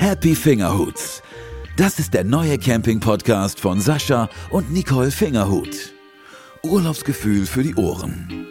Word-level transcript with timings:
Happy 0.00 0.34
Fingerhuts. 0.34 1.22
Das 1.76 1.98
ist 1.98 2.14
der 2.14 2.24
neue 2.24 2.56
Camping-Podcast 2.56 3.60
von 3.60 3.82
Sascha 3.82 4.30
und 4.48 4.72
Nicole 4.72 5.10
Fingerhut. 5.10 5.92
Urlaubsgefühl 6.62 7.44
für 7.44 7.62
die 7.62 7.74
Ohren. 7.74 8.46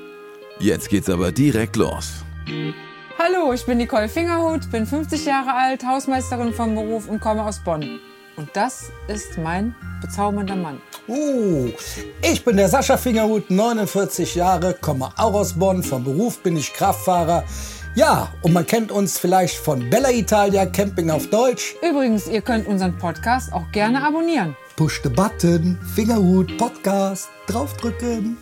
Jetzt 0.59 0.89
geht's 0.89 1.09
aber 1.09 1.31
direkt 1.31 1.75
los. 1.75 2.23
Hallo, 3.17 3.51
ich 3.51 3.65
bin 3.65 3.79
Nicole 3.79 4.07
Fingerhut, 4.07 4.70
bin 4.70 4.85
50 4.85 5.25
Jahre 5.25 5.51
alt, 5.51 5.83
Hausmeisterin 5.83 6.54
vom 6.54 6.75
Beruf 6.75 7.09
und 7.09 7.20
komme 7.20 7.43
aus 7.43 7.57
Bonn. 7.57 8.00
Und 8.38 8.50
das 8.54 8.91
ist 9.07 9.39
mein 9.39 9.73
bezaubernder 10.02 10.55
Mann. 10.55 10.79
Uh, 11.07 11.71
ich 12.21 12.45
bin 12.45 12.57
der 12.57 12.70
Sascha 12.70 12.95
Fingerhut, 12.95 13.50
49 13.50 14.36
Jahre, 14.36 14.75
komme 14.75 15.09
auch 15.18 15.34
aus 15.34 15.54
Bonn. 15.54 15.81
Vom 15.81 16.04
Beruf 16.04 16.43
bin 16.43 16.55
ich 16.55 16.71
Kraftfahrer. 16.73 17.43
Ja, 17.95 18.31
und 18.43 18.53
man 18.53 18.65
kennt 18.65 18.91
uns 18.91 19.17
vielleicht 19.17 19.57
von 19.57 19.89
Bella 19.89 20.11
Italia 20.11 20.65
Camping 20.67 21.09
auf 21.09 21.27
Deutsch. 21.29 21.75
Übrigens, 21.81 22.27
ihr 22.27 22.41
könnt 22.41 22.67
unseren 22.67 22.97
Podcast 22.97 23.52
auch 23.52 23.70
gerne 23.71 24.03
abonnieren. 24.05 24.55
Push 24.75 25.02
the 25.03 25.09
button, 25.09 25.77
Fingerhut, 25.95 26.55
Podcast, 26.57 27.30
draufdrücken. 27.47 28.38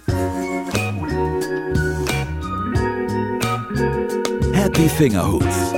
Happy 4.54 4.90
Fingerhuts. 4.90 5.74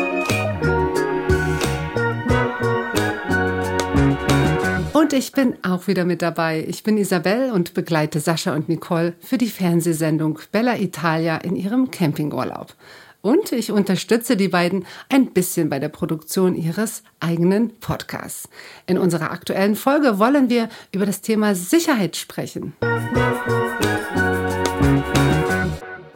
Und 4.93 5.13
ich 5.13 5.31
bin 5.31 5.55
auch 5.63 5.87
wieder 5.87 6.05
mit 6.05 6.21
dabei. 6.21 6.65
Ich 6.67 6.83
bin 6.83 6.97
Isabel 6.97 7.51
und 7.51 7.73
begleite 7.75 8.19
Sascha 8.19 8.53
und 8.53 8.67
Nicole 8.67 9.13
für 9.19 9.37
die 9.37 9.47
Fernsehsendung 9.47 10.39
Bella 10.51 10.77
Italia 10.77 11.37
in 11.37 11.55
ihrem 11.55 11.91
Campingurlaub. 11.91 12.75
Und 13.21 13.51
ich 13.51 13.71
unterstütze 13.71 14.37
die 14.37 14.47
beiden 14.47 14.85
ein 15.09 15.31
bisschen 15.31 15.69
bei 15.69 15.79
der 15.79 15.89
Produktion 15.89 16.55
ihres 16.55 17.03
eigenen 17.19 17.77
Podcasts. 17.79 18.47
In 18.87 18.97
unserer 18.97 19.31
aktuellen 19.31 19.75
Folge 19.75 20.19
wollen 20.19 20.49
wir 20.49 20.69
über 20.93 21.05
das 21.05 21.19
Thema 21.19 21.53
Sicherheit 21.53 22.15
sprechen. 22.15 22.73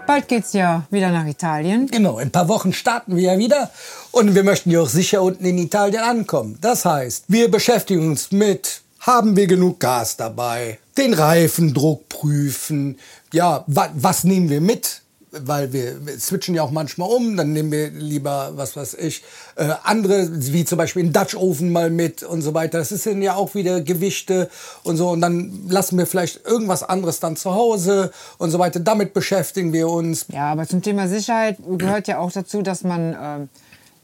Bald 0.08 0.28
geht's 0.30 0.53
ja 0.53 0.86
wieder 0.91 1.11
nach 1.11 1.25
Italien. 1.25 1.88
Genau, 1.88 2.19
in 2.19 2.28
ein 2.28 2.31
paar 2.31 2.47
Wochen 2.47 2.72
starten 2.72 3.17
wir 3.17 3.33
ja 3.33 3.38
wieder 3.38 3.69
und 4.11 4.33
wir 4.33 4.44
möchten 4.44 4.72
ja 4.72 4.81
auch 4.81 4.89
sicher 4.89 5.22
unten 5.22 5.44
in 5.44 5.58
Italien 5.58 6.03
ankommen. 6.03 6.58
Das 6.61 6.85
heißt, 6.85 7.25
wir 7.28 7.52
beschäftigen 7.52 8.09
uns 8.09 8.31
mit, 8.31 8.81
haben 9.00 9.35
wir 9.35 9.47
genug 9.47 9.80
Gas 9.81 10.16
dabei, 10.16 10.80
den 10.97 11.13
Reifendruck 11.13 12.08
prüfen, 12.08 12.97
ja, 13.33 13.66
wa 13.67 13.89
was 13.94 14.23
nehmen 14.23 14.50
wir 14.50 14.61
mit? 14.61 15.03
Weil 15.34 15.73
wir, 15.73 16.00
switchen 16.20 16.56
ja 16.56 16.64
auch 16.64 16.72
manchmal 16.72 17.09
um, 17.09 17.36
dann 17.36 17.53
nehmen 17.53 17.72
wir 17.72 17.89
lieber, 17.89 18.52
was 18.56 18.76
weiß 18.76 18.95
ich, 18.95 19.23
äh, 19.56 19.70
andere, 19.84 20.28
wie 20.31 20.66
zum 20.66 20.78
Beispiel 20.78 21.03
einen 21.03 21.14
Dutch 21.14 21.36
Oven 21.36 21.72
mal 21.72 21.90
mit 21.90 22.23
und 22.23 22.42
so 22.42 22.53
weiter. 22.53 22.80
Das 22.80 22.90
sind 22.90 23.22
ja 23.22 23.36
auch 23.36 23.56
wieder 23.56 23.81
Gewichte 23.81 24.50
und 24.84 24.98
so. 24.98 25.09
Und 25.09 25.22
dann 25.22 25.67
lassen 25.67 25.98
wir 25.98 26.06
vielleicht 26.06 26.45
irgendwas 26.45 26.84
anderes 26.84 27.20
dann 27.20 27.36
zu 27.36 27.53
Hause 27.53 28.12
und 28.38 28.52
so 28.52 28.59
weiter. 28.59 28.80
Damit 28.80 29.14
beschäftigen 29.14 29.73
wir 29.73 29.90
uns. 29.90 30.25
Ja, 30.30 30.52
aber 30.52 30.67
zum 30.67 30.81
Thema 30.81 31.08
Sicherheit 31.08 31.58
gehört 31.78 32.08
ja 32.08 32.20
auch 32.20 32.31
dazu, 32.31 32.62
dass 32.62 32.84
man 32.84 33.14
äh, 33.14 33.47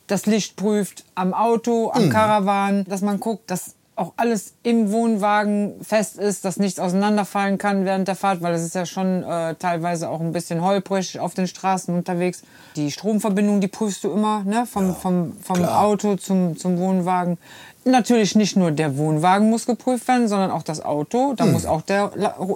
das 0.08 0.26
Licht 0.26 0.56
prüft 0.56 1.06
am 1.16 1.34
Auto, 1.34 1.92
am 1.92 2.06
mhm. 2.06 2.10
Caravan, 2.10 2.86
dass 2.86 3.02
man 3.02 3.20
guckt, 3.20 3.50
dass 3.52 3.76
auch 4.00 4.14
alles 4.16 4.54
im 4.64 4.92
Wohnwagen 4.92 5.74
fest 5.84 6.18
ist, 6.18 6.46
dass 6.46 6.58
nichts 6.58 6.80
auseinanderfallen 6.80 7.58
kann 7.58 7.84
während 7.84 8.08
der 8.08 8.16
Fahrt, 8.16 8.42
weil 8.42 8.54
es 8.54 8.64
ist 8.64 8.74
ja 8.74 8.86
schon 8.86 9.24
äh, 9.24 9.56
teilweise 9.56 10.10
auch 10.10 10.22
ein 10.22 10.32
bisschen 10.32 10.64
holprig 10.64 11.20
auf 11.20 11.34
den 11.34 11.48
Straßen 11.48 11.94
unterwegs. 11.94 12.44
Die 12.78 12.92
Stromverbindung, 12.92 13.60
die 13.60 13.68
prüfst 13.68 14.04
du 14.06 14.12
immer, 14.12 14.44
ne? 14.46 14.66
vom, 14.66 14.88
ja, 14.88 14.94
vom, 14.94 15.34
vom 15.42 15.66
Auto 15.66 16.16
zum, 16.16 16.58
zum 16.58 16.78
Wohnwagen. 16.78 17.38
Natürlich 17.84 18.36
nicht 18.36 18.56
nur 18.56 18.72
der 18.72 18.98
Wohnwagen 18.98 19.50
muss 19.50 19.66
geprüft 19.66 20.08
werden, 20.08 20.28
sondern 20.28 20.52
auch 20.52 20.64
das 20.64 20.82
Auto. 20.82 21.34
Da 21.36 21.46
hm. 21.46 21.54
muss 21.54 21.66
auch 21.66 21.82
der, 21.82 22.12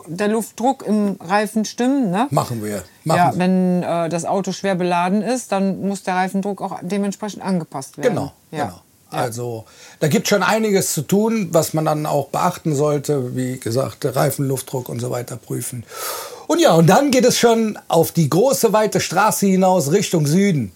der 0.07 0.27
Luftdruck 0.29 0.85
im 0.85 1.17
Reifen 1.19 1.65
stimmen. 1.65 2.09
Ne? 2.09 2.27
Machen 2.29 2.63
wir. 2.63 2.83
Machen 3.03 3.17
ja, 3.17 3.31
wenn 3.35 3.83
äh, 3.83 4.09
das 4.09 4.25
Auto 4.25 4.53
schwer 4.53 4.75
beladen 4.75 5.21
ist, 5.21 5.51
dann 5.51 5.81
muss 5.87 6.03
der 6.03 6.15
Reifendruck 6.15 6.61
auch 6.61 6.79
dementsprechend 6.81 7.43
angepasst 7.43 7.97
werden. 7.97 8.09
Genau, 8.09 8.31
ja. 8.51 8.65
genau. 8.65 8.81
Also 9.13 9.65
da 9.99 10.07
gibt 10.07 10.27
schon 10.27 10.43
einiges 10.43 10.93
zu 10.93 11.01
tun, 11.03 11.49
was 11.51 11.73
man 11.73 11.85
dann 11.85 12.05
auch 12.05 12.27
beachten 12.27 12.75
sollte. 12.75 13.35
Wie 13.35 13.59
gesagt, 13.59 14.05
Reifen, 14.05 14.47
Luftdruck 14.47 14.89
und 14.89 14.99
so 14.99 15.11
weiter 15.11 15.37
prüfen. 15.37 15.85
Und 16.47 16.59
ja, 16.59 16.73
und 16.73 16.87
dann 16.87 17.11
geht 17.11 17.25
es 17.25 17.37
schon 17.37 17.79
auf 17.87 18.11
die 18.11 18.29
große, 18.29 18.73
weite 18.73 18.99
Straße 18.99 19.45
hinaus 19.45 19.91
Richtung 19.91 20.27
Süden. 20.27 20.71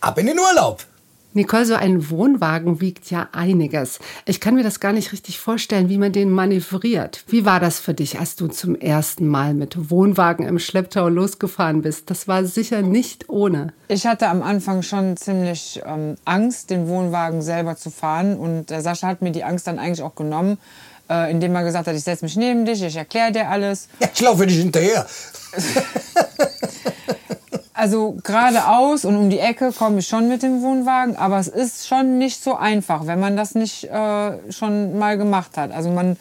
Ab 0.00 0.18
in 0.18 0.26
den 0.26 0.38
Urlaub. 0.38 0.84
Nicole, 1.32 1.64
so 1.64 1.74
ein 1.74 2.10
Wohnwagen 2.10 2.80
wiegt 2.80 3.08
ja 3.12 3.28
einiges. 3.30 4.00
Ich 4.24 4.40
kann 4.40 4.56
mir 4.56 4.64
das 4.64 4.80
gar 4.80 4.92
nicht 4.92 5.12
richtig 5.12 5.38
vorstellen, 5.38 5.88
wie 5.88 5.96
man 5.96 6.10
den 6.10 6.28
manövriert. 6.28 7.22
Wie 7.28 7.44
war 7.44 7.60
das 7.60 7.78
für 7.78 7.94
dich, 7.94 8.18
als 8.18 8.34
du 8.34 8.48
zum 8.48 8.74
ersten 8.74 9.28
Mal 9.28 9.54
mit 9.54 9.90
Wohnwagen 9.90 10.44
im 10.44 10.58
Schlepptau 10.58 11.08
losgefahren 11.08 11.82
bist? 11.82 12.10
Das 12.10 12.26
war 12.26 12.44
sicher 12.44 12.82
nicht 12.82 13.28
ohne. 13.28 13.72
Ich 13.86 14.08
hatte 14.08 14.26
am 14.26 14.42
Anfang 14.42 14.82
schon 14.82 15.16
ziemlich 15.16 15.80
ähm, 15.86 16.16
Angst, 16.24 16.70
den 16.70 16.88
Wohnwagen 16.88 17.42
selber 17.42 17.76
zu 17.76 17.90
fahren. 17.90 18.36
Und 18.36 18.72
äh, 18.72 18.80
Sascha 18.80 19.06
hat 19.06 19.22
mir 19.22 19.30
die 19.30 19.44
Angst 19.44 19.68
dann 19.68 19.78
eigentlich 19.78 20.02
auch 20.02 20.16
genommen, 20.16 20.58
äh, 21.08 21.30
indem 21.30 21.54
er 21.54 21.62
gesagt 21.62 21.86
hat, 21.86 21.94
ich 21.94 22.02
setze 22.02 22.24
mich 22.24 22.34
neben 22.34 22.64
dich, 22.64 22.82
ich 22.82 22.96
erkläre 22.96 23.30
dir 23.30 23.48
alles. 23.48 23.86
Ja, 24.00 24.08
ich 24.12 24.20
laufe 24.20 24.48
dich 24.48 24.58
hinterher. 24.58 25.06
also 27.80 28.18
geradeaus 28.22 29.04
und 29.04 29.16
um 29.16 29.30
die 29.30 29.38
Ecke 29.38 29.72
komme 29.72 30.00
ich 30.00 30.06
schon 30.06 30.28
mit 30.28 30.42
dem 30.42 30.60
Wohnwagen, 30.60 31.16
aber 31.16 31.38
es 31.38 31.48
ist 31.48 31.88
schon 31.88 32.18
nicht 32.18 32.42
so 32.42 32.54
einfach, 32.54 33.06
wenn 33.06 33.18
man 33.18 33.36
das 33.36 33.54
nicht 33.54 33.84
äh, 33.84 34.52
schon 34.52 34.98
mal 34.98 35.16
gemacht 35.16 35.56
hat. 35.56 35.72
Also 35.72 35.90
man 35.90 36.18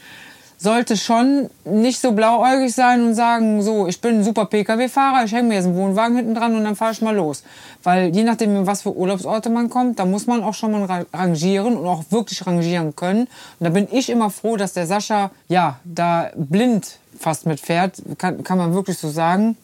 sollte 0.58 0.96
schon 0.96 1.50
nicht 1.66 2.00
so 2.00 2.14
blauäugig 2.14 2.74
sein 2.74 3.04
und 3.04 3.14
sagen, 3.14 3.62
so, 3.62 3.88
ich 3.88 4.00
bin 4.00 4.20
ein 4.20 4.24
super 4.24 4.46
Pkw-Fahrer, 4.46 5.26
ich 5.26 5.34
hänge 5.34 5.50
mir 5.50 5.56
jetzt 5.56 5.66
einen 5.66 5.76
Wohnwagen 5.76 6.16
hinten 6.16 6.36
dran 6.36 6.56
und 6.56 6.64
dann 6.64 6.76
fahre 6.76 6.94
ich 6.94 7.02
mal 7.02 7.16
los. 7.16 7.44
Weil 7.84 8.16
je 8.16 8.24
nachdem, 8.24 8.66
was 8.66 8.82
für 8.82 8.96
Urlaubsorte 8.96 9.50
man 9.50 9.70
kommt, 9.70 10.00
da 10.00 10.06
muss 10.06 10.28
man 10.28 10.44
auch 10.44 10.54
schon 10.54 10.72
mal 10.72 11.06
rangieren 11.14 11.78
und 11.78 11.88
auch 11.88 12.04
wirklich 12.10 12.46
rangieren 12.46 12.96
können. 12.96 13.22
Und 13.22 13.66
da 13.66 13.70
bin 13.70 13.88
ich 13.92 14.10
immer 14.10 14.30
froh, 14.30 14.56
dass 14.58 14.74
der 14.74 14.88
Sascha, 14.88 15.32
ja, 15.50 15.80
da 15.84 16.30
blind 16.36 17.00
fast 17.18 17.46
mitfährt, 17.46 18.02
kann, 18.18 18.44
kann 18.44 18.58
man 18.58 18.74
wirklich 18.74 18.98
so 18.98 19.10
sagen 19.10 19.58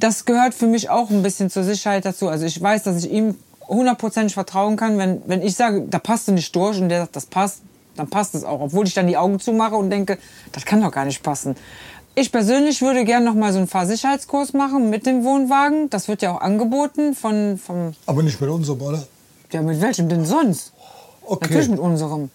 das 0.00 0.24
gehört 0.24 0.54
für 0.54 0.66
mich 0.66 0.90
auch 0.90 1.10
ein 1.10 1.22
bisschen 1.22 1.50
zur 1.50 1.64
Sicherheit 1.64 2.04
dazu. 2.04 2.28
Also 2.28 2.46
ich 2.46 2.60
weiß, 2.60 2.82
dass 2.82 3.04
ich 3.04 3.10
ihm 3.10 3.36
hundertprozentig 3.68 4.34
vertrauen 4.34 4.76
kann, 4.76 4.98
wenn, 4.98 5.22
wenn 5.26 5.42
ich 5.42 5.56
sage, 5.56 5.82
da 5.88 5.98
passt 5.98 6.28
du 6.28 6.32
nicht 6.32 6.54
durch 6.54 6.80
und 6.80 6.88
der 6.88 7.02
sagt, 7.02 7.16
das 7.16 7.26
passt, 7.26 7.62
dann 7.96 8.08
passt 8.08 8.34
es 8.34 8.44
auch. 8.44 8.60
Obwohl 8.60 8.86
ich 8.86 8.94
dann 8.94 9.06
die 9.06 9.16
Augen 9.16 9.40
zumache 9.40 9.76
und 9.76 9.90
denke, 9.90 10.18
das 10.52 10.64
kann 10.64 10.82
doch 10.82 10.90
gar 10.90 11.04
nicht 11.04 11.22
passen. 11.22 11.56
Ich 12.16 12.30
persönlich 12.30 12.80
würde 12.80 13.04
gerne 13.04 13.26
noch 13.26 13.34
mal 13.34 13.52
so 13.52 13.58
einen 13.58 13.66
Fahrsicherheitskurs 13.66 14.52
machen 14.52 14.88
mit 14.88 15.04
dem 15.04 15.24
Wohnwagen. 15.24 15.90
Das 15.90 16.06
wird 16.06 16.22
ja 16.22 16.32
auch 16.32 16.40
angeboten 16.40 17.14
von 17.14 17.58
vom. 17.58 17.94
Aber 18.06 18.22
nicht 18.22 18.40
mit 18.40 18.50
unserem, 18.50 18.80
oder? 18.82 19.04
Ja, 19.50 19.62
mit 19.62 19.80
welchem 19.80 20.08
denn 20.08 20.24
sonst? 20.24 20.72
Okay. 21.22 21.46
Natürlich 21.46 21.70
mit 21.70 21.80
unserem. 21.80 22.30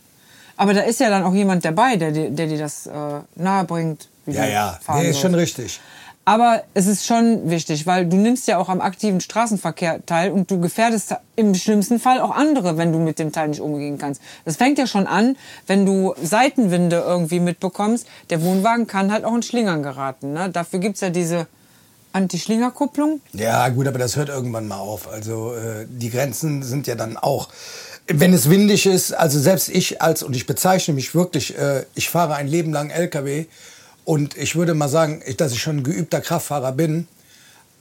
Aber 0.58 0.74
da 0.74 0.82
ist 0.82 1.00
ja 1.00 1.10
dann 1.10 1.24
auch 1.24 1.34
jemand 1.34 1.64
dabei, 1.64 1.96
der, 1.96 2.12
der, 2.12 2.30
der 2.32 2.48
dir 2.48 2.58
das 2.58 2.88
äh, 2.88 2.92
nahe 3.36 3.64
bringt. 3.64 4.10
ja, 4.26 4.46
ja, 4.46 4.80
nee, 4.96 5.12
ist 5.12 5.20
schon 5.20 5.34
richtig. 5.34 5.80
Aber 6.30 6.62
es 6.76 6.86
ist 6.86 7.08
schon 7.08 7.50
wichtig, 7.50 7.88
weil 7.88 8.06
du 8.06 8.16
nimmst 8.16 8.48
ja 8.48 8.60
auch 8.60 8.70
am 8.70 8.82
aktiven 8.82 9.20
Straßenverkehr 9.20 10.06
teil 10.06 10.30
und 10.32 10.52
du 10.52 10.60
gefährdest 10.60 11.16
im 11.36 11.56
schlimmsten 11.56 12.00
Fall 12.00 12.22
auch 12.22 12.30
andere, 12.30 12.78
wenn 12.78 12.92
du 12.92 13.00
mit 13.00 13.18
dem 13.18 13.32
Teil 13.32 13.48
nicht 13.48 13.62
umgehen 13.62 13.98
kannst. 13.98 14.22
Das 14.46 14.56
fängt 14.56 14.78
ja 14.78 14.86
schon 14.86 15.08
an, 15.08 15.38
wenn 15.66 15.88
du 15.88 16.14
Seitenwinde 16.22 16.98
irgendwie 17.04 17.40
mitbekommst. 17.40 18.06
Der 18.30 18.44
Wohnwagen 18.44 18.86
kann 18.86 19.12
halt 19.12 19.26
auch 19.26 19.34
in 19.34 19.42
Schlingern 19.42 19.82
geraten. 19.82 20.34
Ne? 20.34 20.52
Dafür 20.52 20.80
es 20.84 21.02
ja 21.02 21.10
diese 21.10 21.48
Anti-Schlingerkupplung. 22.14 23.22
Ja, 23.34 23.68
gut, 23.70 23.88
aber 23.88 23.98
das 23.98 24.16
hört 24.16 24.30
irgendwann 24.30 24.68
mal 24.68 24.78
auf. 24.78 25.12
Also 25.12 25.56
äh, 25.56 25.88
die 25.90 26.12
Grenzen 26.12 26.62
sind 26.62 26.86
ja 26.86 26.94
dann 26.94 27.18
auch 27.18 27.50
wenn 28.12 28.34
es 28.34 28.50
windig 28.50 28.88
ist, 28.88 29.14
also 29.14 29.40
selbst 29.40 29.70
ich 29.70 30.02
als, 30.02 30.24
und 30.24 30.36
ich 30.36 30.48
bezeichne 30.48 30.96
mich 30.96 31.14
wirklich, 31.14 31.56
äh, 31.56 31.86
ich 31.94 32.10
fahre 32.10 32.34
ein 32.34 32.48
Leben 32.48 32.72
lang 32.74 32.90
LKW 32.90 33.46
und 34.06 34.38
ich 34.38 34.56
würde 34.56 34.74
mal 34.74 34.90
sagen, 34.90 35.22
dass 35.38 35.52
ich 35.52 35.62
schon 35.62 35.78
ein 35.78 35.84
geübter 35.84 36.22
Kraftfahrer 36.22 36.72
bin. 36.72 37.08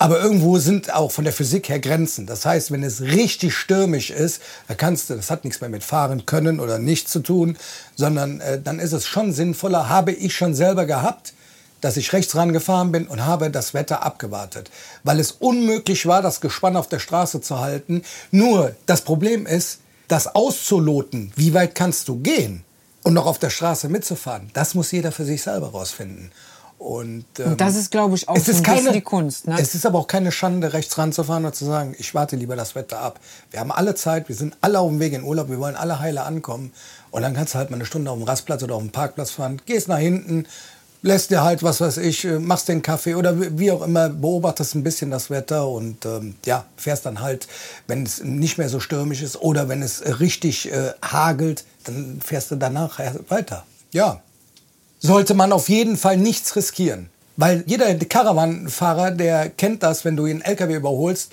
Aber 0.00 0.20
irgendwo 0.20 0.58
sind 0.58 0.94
auch 0.94 1.10
von 1.10 1.24
der 1.24 1.32
Physik 1.32 1.68
her 1.68 1.80
Grenzen. 1.80 2.26
Das 2.26 2.46
heißt, 2.46 2.70
wenn 2.70 2.84
es 2.84 3.00
richtig 3.00 3.54
stürmisch 3.54 4.10
ist, 4.10 4.40
da 4.68 4.74
kannst 4.74 5.10
du, 5.10 5.16
das 5.16 5.28
hat 5.28 5.44
nichts 5.44 5.60
mehr 5.60 5.70
mit 5.70 5.82
fahren 5.82 6.24
können 6.24 6.60
oder 6.60 6.78
nicht 6.78 7.08
zu 7.08 7.18
tun, 7.18 7.56
sondern 7.96 8.40
äh, 8.40 8.60
dann 8.62 8.78
ist 8.78 8.92
es 8.92 9.06
schon 9.06 9.32
sinnvoller, 9.32 9.88
habe 9.88 10.12
ich 10.12 10.36
schon 10.36 10.54
selber 10.54 10.86
gehabt, 10.86 11.34
dass 11.80 11.96
ich 11.96 12.12
rechts 12.12 12.36
rangefahren 12.36 12.92
bin 12.92 13.08
und 13.08 13.26
habe 13.26 13.50
das 13.50 13.74
Wetter 13.74 14.04
abgewartet. 14.04 14.70
Weil 15.02 15.18
es 15.18 15.32
unmöglich 15.32 16.06
war, 16.06 16.22
das 16.22 16.40
Gespann 16.40 16.76
auf 16.76 16.88
der 16.88 17.00
Straße 17.00 17.40
zu 17.40 17.58
halten. 17.58 18.02
Nur 18.30 18.76
das 18.86 19.02
Problem 19.02 19.46
ist, 19.46 19.80
das 20.06 20.34
auszuloten, 20.34 21.32
wie 21.36 21.54
weit 21.54 21.74
kannst 21.74 22.08
du 22.08 22.20
gehen? 22.20 22.64
und 23.08 23.14
noch 23.14 23.25
auf 23.25 23.38
der 23.38 23.49
Straße 23.49 23.88
mitzufahren, 23.88 24.50
das 24.52 24.75
muss 24.75 24.93
jeder 24.93 25.12
für 25.12 25.25
sich 25.25 25.40
selber 25.40 25.69
rausfinden. 25.69 26.31
Und, 26.76 27.25
ähm, 27.38 27.52
und 27.52 27.60
das 27.62 27.72
ähm, 27.72 27.81
ist, 27.81 27.90
glaube 27.90 28.14
ich, 28.14 28.28
auch 28.28 28.37
es 28.37 28.49
ist 28.49 28.62
keine, 28.62 28.93
die 28.93 29.00
Kunst. 29.00 29.46
Ne? 29.46 29.56
Es 29.58 29.75
ist 29.75 29.87
aber 29.87 29.99
auch 29.99 30.06
keine 30.06 30.31
Schande, 30.31 30.75
rechts 30.75 30.99
ranzufahren 30.99 31.46
und 31.46 31.55
zu 31.55 31.64
sagen, 31.64 31.96
ich 31.99 32.14
warte 32.14 32.37
lieber 32.37 32.55
das 32.55 32.75
Wetter 32.75 33.00
ab. 33.00 33.19
Wir 33.50 33.60
haben 33.60 33.72
alle 33.72 33.94
Zeit, 33.94 34.28
wir 34.28 34.37
sind 34.37 34.58
alle 34.60 34.78
auf 34.81 34.90
dem 34.90 35.00
Weg 35.00 35.14
in 35.14 35.25
Urlaub, 35.25 35.49
wir 35.49 35.58
wollen 35.58 35.75
alle 35.75 36.00
heile 36.00 36.25
ankommen. 36.25 36.70
Und 37.10 37.22
dann 37.22 37.32
kannst 37.32 37.55
du 37.55 37.58
halt 37.58 37.70
mal 37.70 37.76
eine 37.76 37.87
Stunde 37.87 38.10
auf 38.10 38.19
dem 38.19 38.26
Rastplatz 38.26 38.62
oder 38.62 38.75
auf 38.75 38.82
dem 38.82 38.93
Parkplatz 38.93 39.31
fahren, 39.31 39.62
gehst 39.64 39.88
nach 39.88 39.96
hinten, 39.96 40.46
lässt 41.02 41.30
dir 41.30 41.42
halt, 41.42 41.62
was 41.62 41.80
weiß 41.80 41.98
ich, 41.98 42.24
äh, 42.24 42.38
machst 42.38 42.68
den 42.68 42.82
Kaffee 42.82 43.14
oder 43.14 43.34
wie 43.58 43.70
auch 43.70 43.82
immer, 43.82 44.08
beobachtest 44.08 44.74
ein 44.74 44.82
bisschen 44.82 45.10
das 45.10 45.30
Wetter 45.30 45.68
und 45.68 46.04
ähm, 46.04 46.34
ja, 46.44 46.64
fährst 46.76 47.06
dann 47.06 47.20
halt, 47.20 47.46
wenn 47.86 48.02
es 48.04 48.22
nicht 48.22 48.58
mehr 48.58 48.68
so 48.68 48.80
stürmisch 48.80 49.22
ist 49.22 49.40
oder 49.40 49.68
wenn 49.68 49.82
es 49.82 50.20
richtig 50.20 50.72
äh, 50.72 50.92
hagelt, 51.02 51.64
dann 51.84 52.20
fährst 52.24 52.50
du 52.50 52.56
danach 52.56 52.98
äh, 52.98 53.12
weiter. 53.28 53.64
Ja, 53.92 54.20
sollte 55.00 55.34
man 55.34 55.52
auf 55.52 55.68
jeden 55.68 55.96
Fall 55.96 56.16
nichts 56.16 56.56
riskieren. 56.56 57.08
Weil 57.36 57.62
jeder 57.66 57.94
Caravanfahrer, 57.94 59.12
der 59.12 59.48
kennt 59.50 59.84
das, 59.84 60.04
wenn 60.04 60.16
du 60.16 60.24
einen 60.24 60.40
LKW 60.40 60.74
überholst, 60.74 61.32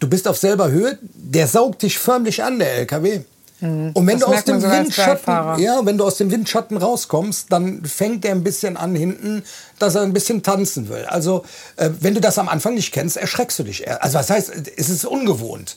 du 0.00 0.08
bist 0.08 0.28
auf 0.28 0.36
selber 0.36 0.70
Höhe, 0.70 0.98
der 1.02 1.48
saugt 1.48 1.82
dich 1.82 1.98
förmlich 1.98 2.42
an, 2.42 2.58
der 2.58 2.74
LKW. 2.74 3.20
Mhm. 3.60 3.90
Und 3.94 4.06
wenn 4.06 4.18
das 4.18 4.28
du 4.28 4.34
aus 4.34 4.44
dem 4.44 4.62
Windschatten, 4.62 5.62
ja, 5.62 5.80
wenn 5.84 5.98
du 5.98 6.04
aus 6.04 6.16
dem 6.16 6.30
Windschatten 6.30 6.76
rauskommst, 6.76 7.50
dann 7.50 7.84
fängt 7.84 8.24
er 8.24 8.32
ein 8.32 8.44
bisschen 8.44 8.76
an 8.76 8.94
hinten, 8.94 9.42
dass 9.78 9.94
er 9.94 10.02
ein 10.02 10.12
bisschen 10.12 10.42
tanzen 10.42 10.88
will. 10.88 11.04
Also 11.06 11.44
äh, 11.76 11.90
wenn 12.00 12.14
du 12.14 12.20
das 12.20 12.38
am 12.38 12.48
Anfang 12.48 12.74
nicht 12.74 12.92
kennst, 12.92 13.16
erschreckst 13.16 13.58
du 13.58 13.62
dich. 13.62 13.86
Eher. 13.86 14.02
Also 14.02 14.18
was 14.18 14.30
heißt, 14.30 14.52
es 14.76 14.88
ist 14.88 15.04
ungewohnt. 15.04 15.76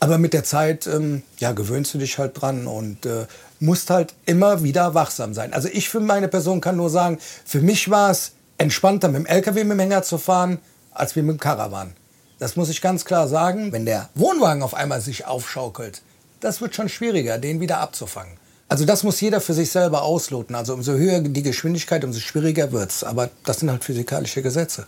Aber 0.00 0.18
mit 0.18 0.34
der 0.34 0.44
Zeit 0.44 0.86
ähm, 0.86 1.22
ja, 1.38 1.52
gewöhnst 1.52 1.94
du 1.94 1.98
dich 1.98 2.18
halt 2.18 2.40
dran 2.40 2.66
und 2.66 3.06
äh, 3.06 3.26
musst 3.60 3.90
halt 3.90 4.14
immer 4.26 4.62
wieder 4.62 4.92
wachsam 4.92 5.32
sein. 5.32 5.54
Also 5.54 5.68
ich 5.72 5.88
für 5.88 6.00
meine 6.00 6.28
Person 6.28 6.60
kann 6.60 6.76
nur 6.76 6.90
sagen, 6.90 7.18
für 7.46 7.60
mich 7.60 7.90
war 7.90 8.10
es 8.10 8.32
entspannter 8.58 9.08
mit 9.08 9.20
dem 9.20 9.26
LKW 9.26 9.64
mit 9.64 9.78
dem 9.78 9.80
Hänger 9.80 10.02
zu 10.02 10.18
fahren, 10.18 10.58
als 10.92 11.16
mit 11.16 11.26
dem 11.26 11.38
Caravan. 11.38 11.94
Das 12.38 12.56
muss 12.56 12.68
ich 12.68 12.82
ganz 12.82 13.04
klar 13.04 13.28
sagen. 13.28 13.72
Wenn 13.72 13.86
der 13.86 14.10
Wohnwagen 14.14 14.62
auf 14.62 14.74
einmal 14.74 15.00
sich 15.00 15.26
aufschaukelt, 15.26 16.02
das 16.44 16.60
wird 16.60 16.74
schon 16.74 16.88
schwieriger, 16.88 17.38
den 17.38 17.60
wieder 17.60 17.80
abzufangen. 17.80 18.36
Also 18.68 18.84
das 18.84 19.02
muss 19.02 19.20
jeder 19.20 19.40
für 19.40 19.54
sich 19.54 19.70
selber 19.70 20.02
ausloten. 20.02 20.54
Also 20.54 20.74
umso 20.74 20.92
höher 20.92 21.20
die 21.20 21.42
Geschwindigkeit, 21.42 22.04
umso 22.04 22.20
schwieriger 22.20 22.72
wird 22.72 22.90
es. 22.90 23.04
Aber 23.04 23.30
das 23.44 23.60
sind 23.60 23.70
halt 23.70 23.84
physikalische 23.84 24.42
Gesetze. 24.42 24.86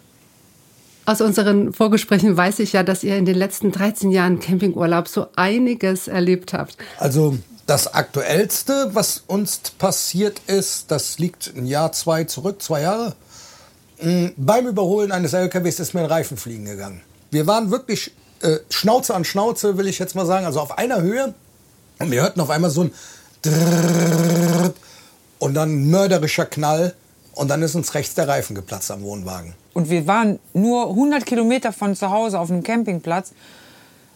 Aus 1.05 1.21
unseren 1.21 1.73
Vorgesprächen 1.73 2.37
weiß 2.37 2.59
ich 2.59 2.73
ja, 2.73 2.83
dass 2.83 3.05
ihr 3.05 3.17
in 3.17 3.27
den 3.27 3.37
letzten 3.37 3.71
13 3.71 4.11
Jahren 4.11 4.41
Campingurlaub 4.41 5.07
so 5.07 5.29
einiges 5.37 6.09
erlebt 6.09 6.53
habt. 6.53 6.77
Also 6.99 7.39
das 7.67 7.95
Aktuellste, 7.95 8.91
was 8.93 9.23
uns 9.27 9.61
passiert 9.79 10.41
ist, 10.49 10.91
das 10.91 11.19
liegt 11.19 11.53
ein 11.57 11.67
Jahr, 11.67 11.93
zwei 11.93 12.25
zurück, 12.25 12.61
zwei 12.61 12.83
Jahre. 12.83 13.15
Hm, 13.99 14.33
beim 14.37 14.67
Überholen 14.67 15.13
eines 15.13 15.33
LKWs 15.33 15.79
ist 15.79 15.95
mir 15.95 16.01
ein 16.01 16.07
Reifen 16.07 16.37
fliegen 16.37 16.65
gegangen. 16.65 17.03
Wir 17.31 17.47
waren 17.47 17.71
wirklich 17.71 18.13
äh, 18.41 18.59
Schnauze 18.71 19.15
an 19.15 19.25
Schnauze, 19.25 19.79
will 19.79 19.87
ich 19.87 19.99
jetzt 19.99 20.15
mal 20.15 20.27
sagen, 20.27 20.45
also 20.45 20.61
auf 20.61 20.77
einer 20.77 21.03
Höhe. 21.03 21.35
Und 21.99 22.11
wir 22.11 22.23
hörten 22.23 22.41
auf 22.41 22.51
einmal 22.51 22.71
so 22.71 22.85
ein 22.85 22.93
Drrrr 23.43 24.73
und 25.39 25.55
dann 25.55 25.91
mörderischer 25.91 26.47
Knall 26.47 26.95
und 27.35 27.49
dann 27.49 27.63
ist 27.63 27.75
uns 27.75 27.95
rechts 27.95 28.15
der 28.15 28.29
Reifen 28.29 28.55
geplatzt 28.55 28.91
am 28.91 29.03
Wohnwagen. 29.03 29.55
Und 29.75 29.91
wir 29.91 30.07
waren 30.07 30.39
nur 30.55 30.89
100 30.89 31.27
Kilometer 31.27 31.73
von 31.73 31.95
zu 31.95 32.11
Hause 32.11 32.41
auf 32.41 32.51
einem 32.51 32.63
Campingplatz. 32.63 33.33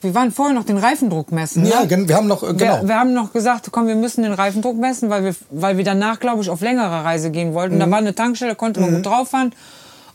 Wir 0.01 0.15
waren 0.15 0.33
vorher 0.33 0.55
noch 0.55 0.65
den 0.65 0.79
Reifendruck 0.79 1.31
messen. 1.31 1.63
Ne? 1.63 1.73
Wir 1.87 2.17
haben 2.17 2.27
noch 2.27 2.41
genau. 2.41 2.59
Wir, 2.59 2.89
wir, 2.89 2.99
haben 2.99 3.13
noch 3.13 3.35
gesagt, 3.35 3.69
komm, 3.71 3.87
wir 3.87 3.95
müssen 3.95 4.23
den 4.23 4.33
Reifendruck 4.33 4.79
messen, 4.79 5.11
weil 5.11 5.25
wir, 5.25 5.35
weil 5.51 5.77
wir 5.77 5.85
danach, 5.85 6.19
glaube 6.19 6.41
ich, 6.43 6.49
auf 6.49 6.63
längere 6.63 7.05
Reise 7.05 7.31
gehen 7.31 7.53
wollten. 7.53 7.75
Mhm. 7.75 7.81
Da 7.81 7.91
war 7.91 7.99
eine 7.99 8.15
Tankstelle, 8.15 8.55
konnte 8.55 8.81
man 8.81 8.91
mhm. 8.91 8.95
gut 8.97 9.07
drauf 9.07 9.29
fahren. 9.29 9.53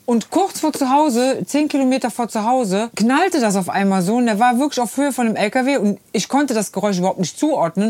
Und 0.06 0.30
kurz 0.30 0.60
vor 0.60 0.72
zu 0.72 0.90
Hause, 0.92 1.42
zehn 1.46 1.68
Kilometer 1.68 2.12
vor 2.12 2.28
zu 2.28 2.44
Hause, 2.44 2.90
knallte 2.96 3.40
das 3.40 3.56
auf 3.56 3.70
einmal 3.70 4.02
so 4.04 4.16
und 4.18 4.28
der 4.28 4.40
war 4.40 4.60
wirklich 4.60 4.80
auf 4.80 4.96
Höhe 4.98 5.12
von 5.12 5.26
dem 5.26 5.36
LKW 5.36 5.78
und 5.78 6.00
ich 6.12 6.30
konnte 6.30 6.54
das 6.54 6.72
Geräusch 6.72 7.00
überhaupt 7.00 7.20
nicht 7.20 7.40
zuordnen. 7.40 7.90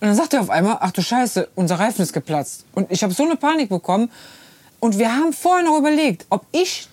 Und 0.00 0.08
dann 0.08 0.16
sagte 0.16 0.38
er 0.38 0.42
auf 0.42 0.50
einmal, 0.50 0.78
ach 0.80 0.90
du 0.90 1.00
Scheiße, 1.02 1.48
unser 1.54 1.78
Reifen 1.78 2.02
ist 2.02 2.12
geplatzt. 2.12 2.64
Und 2.74 2.90
ich 2.90 3.04
habe 3.04 3.14
so 3.14 3.22
eine 3.22 3.36
Panik 3.36 3.68
bekommen. 3.68 4.10
Und 4.80 4.98
wir 4.98 5.14
haben 5.14 5.32
vorher 5.32 5.64
noch 5.64 5.78
überlegt, 5.78 6.26
ob 6.28 6.44
ich 6.50 6.88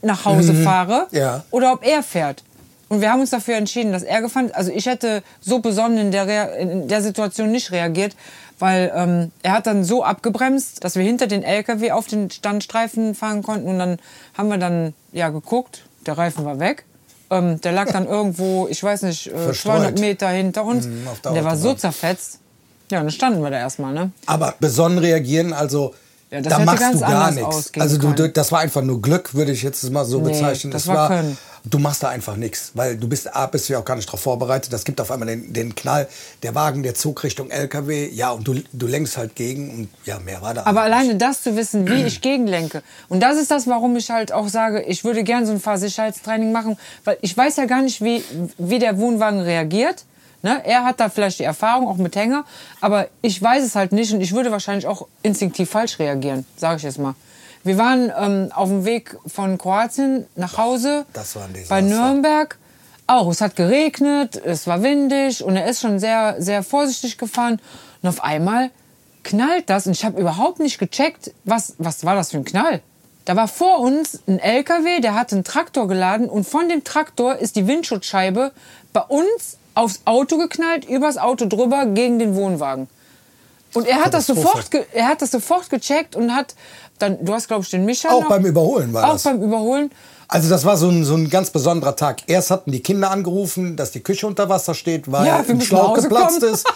nach 0.00 0.24
Hause 0.24 0.54
fahre 0.54 1.06
Ja. 1.10 1.44
oder 1.50 1.72
ob 1.74 1.84
er 1.86 2.02
fährt. 2.02 2.42
Und 2.88 3.00
wir 3.00 3.10
haben 3.10 3.20
uns 3.20 3.30
dafür 3.30 3.56
entschieden, 3.56 3.92
dass 3.92 4.02
er 4.04 4.20
gefahren 4.22 4.46
ist. 4.46 4.54
Also 4.54 4.70
ich 4.72 4.86
hätte 4.86 5.22
so 5.40 5.58
besonnen 5.58 5.98
in 5.98 6.10
der, 6.12 6.26
Rea- 6.26 6.54
in 6.56 6.86
der 6.88 7.02
Situation 7.02 7.50
nicht 7.50 7.72
reagiert, 7.72 8.14
weil 8.60 8.92
ähm, 8.94 9.32
er 9.42 9.52
hat 9.52 9.66
dann 9.66 9.82
so 9.84 10.04
abgebremst, 10.04 10.84
dass 10.84 10.94
wir 10.94 11.02
hinter 11.02 11.26
den 11.26 11.42
LKW 11.42 11.90
auf 11.90 12.06
den 12.06 12.30
Standstreifen 12.30 13.14
fahren 13.14 13.42
konnten. 13.42 13.68
Und 13.68 13.78
dann 13.78 13.98
haben 14.38 14.48
wir 14.48 14.58
dann 14.58 14.94
ja 15.12 15.30
geguckt, 15.30 15.82
der 16.06 16.16
Reifen 16.16 16.44
war 16.44 16.60
weg. 16.60 16.84
Ähm, 17.28 17.60
der 17.60 17.72
lag 17.72 17.90
dann 17.90 18.06
irgendwo, 18.06 18.68
ich 18.68 18.80
weiß 18.82 19.02
nicht, 19.02 19.26
äh, 19.26 19.30
Verstreut. 19.36 19.78
200 19.78 19.98
Meter 19.98 20.28
hinter 20.28 20.64
uns. 20.64 20.86
Mhm, 20.86 21.04
der 21.24 21.30
und 21.30 21.34
der 21.34 21.44
war 21.44 21.56
so 21.56 21.74
zerfetzt. 21.74 22.38
Ja, 22.90 23.00
dann 23.00 23.10
standen 23.10 23.42
wir 23.42 23.50
da 23.50 23.58
erstmal, 23.58 23.92
ne? 23.92 24.12
Aber 24.26 24.54
besonnen 24.60 24.98
reagieren, 24.98 25.52
also 25.52 25.92
Ja, 26.30 26.40
das 26.40 26.52
da 26.52 26.58
machst 26.60 26.94
du 26.94 27.00
gar 27.00 27.32
nichts. 27.32 27.72
Also 27.76 27.98
du, 27.98 28.28
das 28.28 28.52
war 28.52 28.60
einfach 28.60 28.82
nur 28.82 29.02
Glück, 29.02 29.34
würde 29.34 29.50
ich 29.50 29.64
jetzt 29.64 29.90
mal 29.90 30.04
so 30.04 30.20
Nee, 30.20 30.28
bezeichnen. 30.30 30.70
das 30.70 30.82
Es 30.82 30.88
war 30.88 31.08
Können. 31.08 31.36
Du 31.68 31.78
machst 31.80 32.02
da 32.02 32.08
einfach 32.08 32.36
nichts, 32.36 32.70
weil 32.74 32.96
du 32.96 33.08
bist 33.08 33.34
A, 33.34 33.46
bist 33.46 33.68
du 33.68 33.72
ja 33.72 33.80
auch 33.80 33.84
gar 33.84 33.96
nicht 33.96 34.06
darauf 34.06 34.20
vorbereitet. 34.20 34.72
Das 34.72 34.84
gibt 34.84 35.00
auf 35.00 35.10
einmal 35.10 35.26
den, 35.26 35.52
den 35.52 35.74
Knall, 35.74 36.08
der 36.44 36.54
Wagen, 36.54 36.84
der 36.84 36.94
Zug 36.94 37.24
Richtung 37.24 37.50
LKW, 37.50 38.08
ja, 38.08 38.30
und 38.30 38.46
du, 38.46 38.54
du 38.72 38.86
lenkst 38.86 39.16
halt 39.16 39.34
gegen 39.34 39.70
und 39.70 39.88
ja, 40.04 40.20
mehr 40.20 40.40
war 40.42 40.54
da. 40.54 40.64
Aber 40.64 40.82
alleine 40.82 41.16
das 41.16 41.42
zu 41.42 41.56
wissen, 41.56 41.88
wie 41.88 42.04
ich 42.04 42.20
gegenlenke. 42.20 42.82
Und 43.08 43.20
das 43.20 43.36
ist 43.36 43.50
das, 43.50 43.66
warum 43.66 43.96
ich 43.96 44.10
halt 44.10 44.32
auch 44.32 44.48
sage, 44.48 44.82
ich 44.82 45.02
würde 45.02 45.24
gerne 45.24 45.44
so 45.44 45.52
ein 45.52 45.60
Fahrsicherheitstraining 45.60 46.52
machen, 46.52 46.78
weil 47.04 47.18
ich 47.20 47.36
weiß 47.36 47.56
ja 47.56 47.64
gar 47.64 47.82
nicht, 47.82 48.00
wie, 48.00 48.22
wie 48.58 48.78
der 48.78 48.98
Wohnwagen 48.98 49.40
reagiert. 49.40 50.04
Ne? 50.42 50.62
Er 50.64 50.84
hat 50.84 51.00
da 51.00 51.08
vielleicht 51.08 51.40
die 51.40 51.44
Erfahrung, 51.44 51.88
auch 51.88 51.96
mit 51.96 52.14
Hänger, 52.14 52.44
aber 52.80 53.08
ich 53.22 53.42
weiß 53.42 53.64
es 53.64 53.74
halt 53.74 53.90
nicht 53.90 54.12
und 54.12 54.20
ich 54.20 54.32
würde 54.32 54.52
wahrscheinlich 54.52 54.86
auch 54.86 55.08
instinktiv 55.22 55.68
falsch 55.68 55.98
reagieren, 55.98 56.46
sage 56.56 56.76
ich 56.76 56.82
jetzt 56.84 56.98
mal. 56.98 57.16
Wir 57.66 57.78
waren 57.78 58.12
ähm, 58.16 58.52
auf 58.54 58.68
dem 58.68 58.84
Weg 58.84 59.16
von 59.26 59.58
Kroatien 59.58 60.26
nach 60.36 60.56
Hause 60.56 61.04
Das 61.12 61.34
war 61.34 61.44
ein 61.44 61.52
Desaster. 61.52 61.74
bei 61.74 61.80
Nürnberg. 61.80 62.58
Auch, 63.08 63.28
es 63.28 63.40
hat 63.40 63.56
geregnet, 63.56 64.40
es 64.44 64.66
war 64.66 64.82
windig 64.82 65.42
und 65.42 65.56
er 65.56 65.66
ist 65.66 65.80
schon 65.80 65.98
sehr, 65.98 66.36
sehr 66.38 66.62
vorsichtig 66.62 67.18
gefahren. 67.18 67.60
Und 68.02 68.08
auf 68.08 68.22
einmal 68.22 68.70
knallt 69.24 69.68
das 69.68 69.86
und 69.86 69.92
ich 69.92 70.04
habe 70.04 70.20
überhaupt 70.20 70.60
nicht 70.60 70.78
gecheckt, 70.78 71.32
was, 71.44 71.74
was 71.78 72.04
war 72.04 72.14
das 72.14 72.30
für 72.30 72.36
ein 72.38 72.44
Knall. 72.44 72.82
Da 73.24 73.34
war 73.34 73.48
vor 73.48 73.80
uns 73.80 74.20
ein 74.28 74.38
LKW, 74.38 75.00
der 75.00 75.14
hat 75.14 75.32
einen 75.32 75.42
Traktor 75.42 75.88
geladen 75.88 76.28
und 76.28 76.44
von 76.46 76.68
dem 76.68 76.84
Traktor 76.84 77.34
ist 77.34 77.56
die 77.56 77.66
Windschutzscheibe 77.66 78.52
bei 78.92 79.00
uns 79.00 79.58
aufs 79.74 80.02
Auto 80.04 80.38
geknallt, 80.38 80.84
übers 80.88 81.18
Auto 81.18 81.46
drüber 81.46 81.86
gegen 81.86 82.20
den 82.20 82.36
Wohnwagen. 82.36 82.88
Und 83.76 83.86
er 83.86 84.04
hat 84.04 84.14
das 84.14 84.26
sofort, 84.26 84.68
er 84.92 85.06
hat 85.08 85.22
das 85.22 85.30
sofort 85.30 85.68
gecheckt 85.70 86.16
und 86.16 86.34
hat 86.34 86.54
dann, 86.98 87.24
du 87.24 87.32
hast 87.34 87.46
glaube 87.48 87.62
ich 87.62 87.70
den 87.70 87.84
Micha 87.84 88.08
Auch 88.08 88.22
noch. 88.22 88.28
beim 88.28 88.44
Überholen 88.46 88.92
war 88.92 89.04
auch 89.08 89.12
das. 89.14 89.24
beim 89.24 89.42
Überholen. 89.42 89.90
Also 90.28 90.48
das 90.50 90.64
war 90.64 90.76
so 90.76 90.88
ein, 90.88 91.04
so 91.04 91.14
ein 91.14 91.30
ganz 91.30 91.50
besonderer 91.50 91.94
Tag. 91.94 92.22
Erst 92.26 92.50
hatten 92.50 92.72
die 92.72 92.80
Kinder 92.80 93.12
angerufen, 93.12 93.76
dass 93.76 93.92
die 93.92 94.00
Küche 94.00 94.26
unter 94.26 94.48
Wasser 94.48 94.74
steht, 94.74 95.10
weil 95.12 95.24
Ja, 95.24 95.44
ein 95.48 95.60
Schlauch 95.60 95.94
geplatzt 95.94 96.40
kommen. 96.40 96.52
ist. 96.52 96.66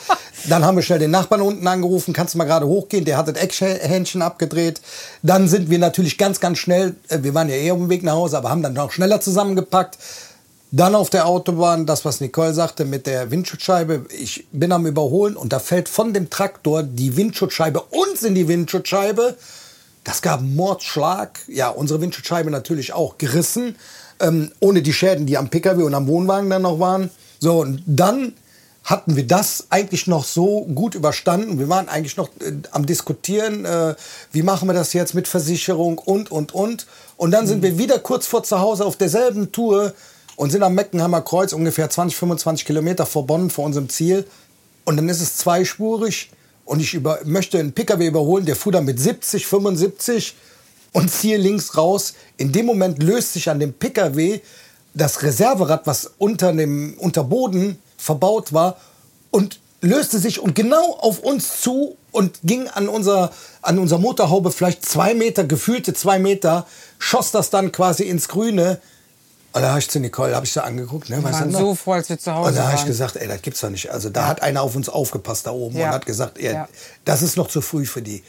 Dann 0.49 0.65
haben 0.65 0.77
wir 0.77 0.83
schnell 0.85 1.01
den 1.01 1.11
Nachbarn 1.11 1.41
unten 1.43 1.67
angerufen, 1.67 2.13
kannst 2.15 2.35
du 2.35 2.39
mal 2.39 2.45
gerade 2.45 2.67
hochgehen, 2.67 3.05
der 3.05 3.17
hat 3.17 3.27
das 3.27 3.35
Eckhändchen 3.37 4.23
abgedreht. 4.23 4.81
Dann 5.25 5.49
sind 5.49 5.69
wir 5.69 5.79
natürlich 5.81 6.17
ganz, 6.17 6.39
ganz 6.39 6.59
schnell, 6.59 6.95
äh, 7.09 7.19
wir 7.23 7.35
waren 7.35 7.49
ja 7.49 7.57
eher 7.57 7.73
auf 7.73 7.79
dem 7.81 7.89
Weg 7.91 8.05
nach 8.05 8.13
Hause, 8.15 8.39
aber 8.39 8.51
haben 8.51 8.63
dann 8.63 8.75
noch 8.75 8.93
schneller 8.93 9.21
zusammengepackt. 9.21 9.99
Dann 10.73 10.95
auf 10.95 11.11
der 11.11 11.27
Autobahn, 11.27 11.85
das 11.85 12.05
was 12.05 12.21
Nicole 12.21 12.55
sagte 12.55 12.85
mit 12.85 13.07
der 13.07 13.33
Windschutzscheibe, 13.33 14.07
ich 14.17 14.47
bin 14.53 14.71
am 14.71 14.87
Überholen 14.87 15.37
und 15.37 15.53
da 15.53 15.59
fällt 15.59 15.89
von 15.89 16.15
dem 16.15 16.31
Traktor 16.31 16.85
die 16.85 17.17
Windschutzscheibe 17.17 17.81
uns 17.81 18.23
in 18.23 18.37
die 18.37 18.47
Windschutzscheibe. 18.47 19.37
Das 20.05 20.23
gab 20.23 20.41
einen 20.41 20.55
Mordschlag. 20.55 21.41
Ja, 21.49 21.71
unsere 21.71 22.01
Windschutzscheibe 22.01 22.53
natürlich 22.53 22.93
auch 22.93 23.19
gerissen, 23.19 23.75
ähm, 24.21 24.53
ohne 24.61 24.83
die 24.83 24.93
Schäden, 24.93 25.27
die 25.27 25.37
am 25.37 25.49
PKW 25.49 25.83
und 25.83 25.95
am 25.95 26.07
Wohnwagen 26.07 26.49
dann 26.49 26.63
noch 26.63 26.79
waren. 26.79 27.11
So, 27.41 27.61
und 27.63 27.83
dann 27.87 28.35
hatten 28.85 29.17
wir 29.17 29.27
das 29.27 29.67
eigentlich 29.71 30.07
noch 30.07 30.25
so 30.25 30.67
gut 30.75 30.95
überstanden. 30.95 31.59
Wir 31.59 31.69
waren 31.69 31.89
eigentlich 31.89 32.17
noch 32.17 32.29
äh, 32.41 32.53
am 32.71 32.87
Diskutieren, 32.87 33.65
äh, 33.65 33.97
wie 34.31 34.43
machen 34.43 34.69
wir 34.69 34.75
das 34.75 34.93
jetzt 34.93 35.15
mit 35.15 35.27
Versicherung 35.27 35.99
und, 35.99 36.31
und, 36.31 36.55
und. 36.55 36.87
Und 37.17 37.33
dann 37.33 37.49
sind 37.49 37.63
wir 37.63 37.77
wieder 37.77 37.99
kurz 37.99 38.29
vor 38.29 38.45
zu 38.45 38.61
Hause 38.61 38.85
auf 38.85 38.97
derselben 38.97 39.51
Tour 39.51 39.95
und 40.41 40.49
sind 40.49 40.63
am 40.63 40.75
Meckenheimer 40.75 41.21
Kreuz 41.21 41.53
ungefähr 41.53 41.91
20, 41.91 42.17
25 42.17 42.65
Kilometer 42.65 43.05
vor 43.05 43.27
Bonn, 43.27 43.51
vor 43.51 43.67
unserem 43.67 43.91
Ziel. 43.91 44.27
Und 44.87 44.97
dann 44.97 45.07
ist 45.11 45.21
es 45.21 45.37
zweispurig 45.37 46.31
und 46.65 46.81
ich 46.81 46.95
über, 46.95 47.19
möchte 47.27 47.59
einen 47.59 47.75
PKW 47.75 48.07
überholen, 48.07 48.47
der 48.47 48.57
fuhr 48.57 48.73
dann 48.73 48.87
mit 48.87 48.99
70, 48.99 49.47
75 49.47 50.35
und 50.93 51.11
ziehe 51.11 51.37
links 51.37 51.77
raus. 51.77 52.15
In 52.39 52.53
dem 52.53 52.65
Moment 52.65 53.03
löst 53.03 53.35
sich 53.35 53.51
an 53.51 53.61
dem 53.61 53.75
PKW 53.75 54.41
das 54.95 55.23
Reserverad, 55.23 55.87
was 55.87 56.13
unter 56.17 56.55
dem 56.55 56.95
Unterboden 56.97 57.77
verbaut 57.99 58.55
war 58.55 58.79
und 59.31 59.61
löste 59.83 60.19
sich 60.19 60.41
und 60.41 60.55
genau 60.55 60.97
auf 61.01 61.19
uns 61.19 61.61
zu 61.61 61.99
und 62.13 62.39
ging 62.45 62.67
an 62.67 62.89
unser, 62.89 63.31
an 63.61 63.79
unser 63.79 63.99
Motorhaube 63.99 64.53
vielleicht 64.53 64.87
zwei 64.87 65.13
Meter, 65.13 65.45
gefühlte 65.45 65.93
zwei 65.93 66.19
Meter, 66.19 66.67
schoss 66.99 67.31
das 67.31 67.51
dann 67.51 67.73
quasi 67.73 68.05
ins 68.05 68.29
Grüne. 68.29 68.81
Und 69.53 69.63
da 69.63 69.71
habe 69.71 69.81
ich 69.81 69.91
zu 69.91 69.99
Nicole, 69.99 70.35
habe 70.37 70.47
ich 70.47 70.53
da 70.53 70.61
angeguckt, 70.63 71.11
ne, 71.11 71.17
weißt 71.23 71.35
du 71.35 71.41
waren 71.41 71.51
noch? 71.51 71.59
so 71.61 71.75
froh, 71.75 71.93
als 71.95 72.09
wir 72.09 72.19
zu 72.19 72.33
Hause 72.33 72.51
Und 72.51 72.57
da 72.57 72.63
habe 72.65 72.75
ich 72.75 72.81
waren. 72.81 72.87
gesagt, 72.87 73.17
ey, 73.17 73.27
das 73.27 73.43
gibt's 73.43 73.61
doch 73.61 73.71
nicht. 73.71 73.91
Also 73.91 74.09
da 74.09 74.27
hat 74.29 74.43
einer 74.43 74.63
auf 74.63 74.77
uns 74.77 74.89
aufgepasst 74.89 75.47
da 75.47 75.51
oben 75.51 75.77
Ja. 75.77 75.89
und 75.89 75.95
hat 75.95 76.07
gesagt, 76.07 76.39
ey, 76.39 76.53
Ja. 76.55 76.69
das 77.05 77.23
ist 77.23 77.37
noch 77.37 77.49
zu 77.49 77.61
früh 77.61 77.85
für 77.85 78.01
die. 78.03 78.23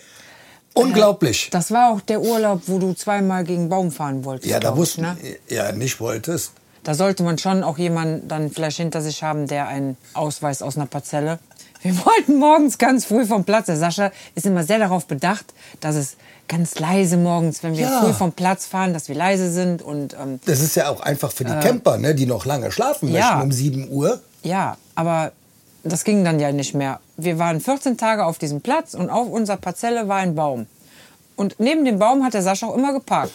Unglaublich. 0.74 1.50
Das 1.52 1.72
war 1.72 1.92
auch 1.92 2.02
der 2.02 2.22
Urlaub, 2.22 2.62
wo 2.68 2.80
du 2.80 2.94
zweimal 2.94 3.44
gegen 3.44 3.68
Baum 3.70 3.92
fahren 3.92 4.24
wolltest. 4.24 4.50
ja, 4.50 4.60
da 4.60 4.76
wussten, 4.78 5.02
ne? 5.02 5.18
ja, 5.50 5.72
nicht 5.74 6.00
wolltest. 6.00 6.54
Da 6.84 6.94
sollte 6.96 7.24
man 7.24 7.38
schon 7.38 7.64
auch 7.64 7.78
jemanden 7.78 8.28
dann 8.28 8.50
vielleicht 8.50 8.78
hinter 8.78 9.02
sich 9.02 9.22
haben, 9.22 9.48
der 9.48 9.68
einen 9.68 9.98
Ausweis 10.14 10.62
aus 10.62 10.78
einer 10.78 10.86
Parzelle. 10.88 11.40
Wir 11.84 11.94
wollten 12.06 12.38
morgens 12.38 12.78
ganz 12.78 13.06
früh 13.06 13.26
vom 13.26 13.44
Platz. 13.44 13.66
Der 13.68 13.78
Sascha 13.78 14.12
ist 14.34 14.46
immer 14.46 14.64
sehr 14.64 14.80
darauf 14.80 15.06
bedacht, 15.08 15.54
dass 15.82 15.96
es 15.96 16.16
ganz 16.48 16.78
leise 16.80 17.18
morgens, 17.18 17.64
wenn 17.64 17.74
wir 17.78 17.82
Ja. 17.88 18.02
früh 18.02 18.14
vom 18.14 18.32
Platz 18.34 18.66
fahren, 18.66 18.94
dass 18.94 19.08
wir 19.08 19.16
leise 19.16 19.52
sind. 19.52 19.82
Und 19.82 20.14
ähm, 20.22 20.40
Das 20.46 20.60
ist 20.62 20.76
ja 20.76 20.90
auch 20.90 21.00
einfach 21.02 21.32
für 21.32 21.46
die 21.46 21.52
Camper, 21.54 21.98
ne, 21.98 22.14
die 22.16 22.26
noch 22.26 22.46
lange 22.46 22.72
schlafen 22.72 23.10
Äh. 23.10 23.18
Ja. 23.20 23.26
möchten 23.36 23.42
um 23.44 23.52
7 23.52 23.90
Uhr. 23.90 24.22
ja, 24.44 24.78
aber 24.96 25.32
das 25.84 26.04
ging 26.04 26.24
dann 26.24 26.40
ja 26.40 26.52
nicht 26.52 26.74
mehr. 26.76 27.00
Wir 27.18 27.40
waren 27.40 27.60
14 27.60 27.98
Tage 27.98 28.26
auf 28.26 28.38
diesem 28.38 28.62
Platz 28.62 28.94
und 28.94 29.10
auf 29.10 29.28
unserer 29.30 29.58
Parzelle 29.58 30.08
war 30.08 30.18
ein 30.18 30.36
Baum. 30.36 30.68
Und 31.36 31.56
neben 31.60 31.86
dem 31.86 31.98
Baum 31.98 32.24
hat 32.24 32.34
der 32.36 32.44
Sascha 32.44 32.68
auch 32.68 32.76
immer 32.76 32.94
geparkt. 32.94 33.32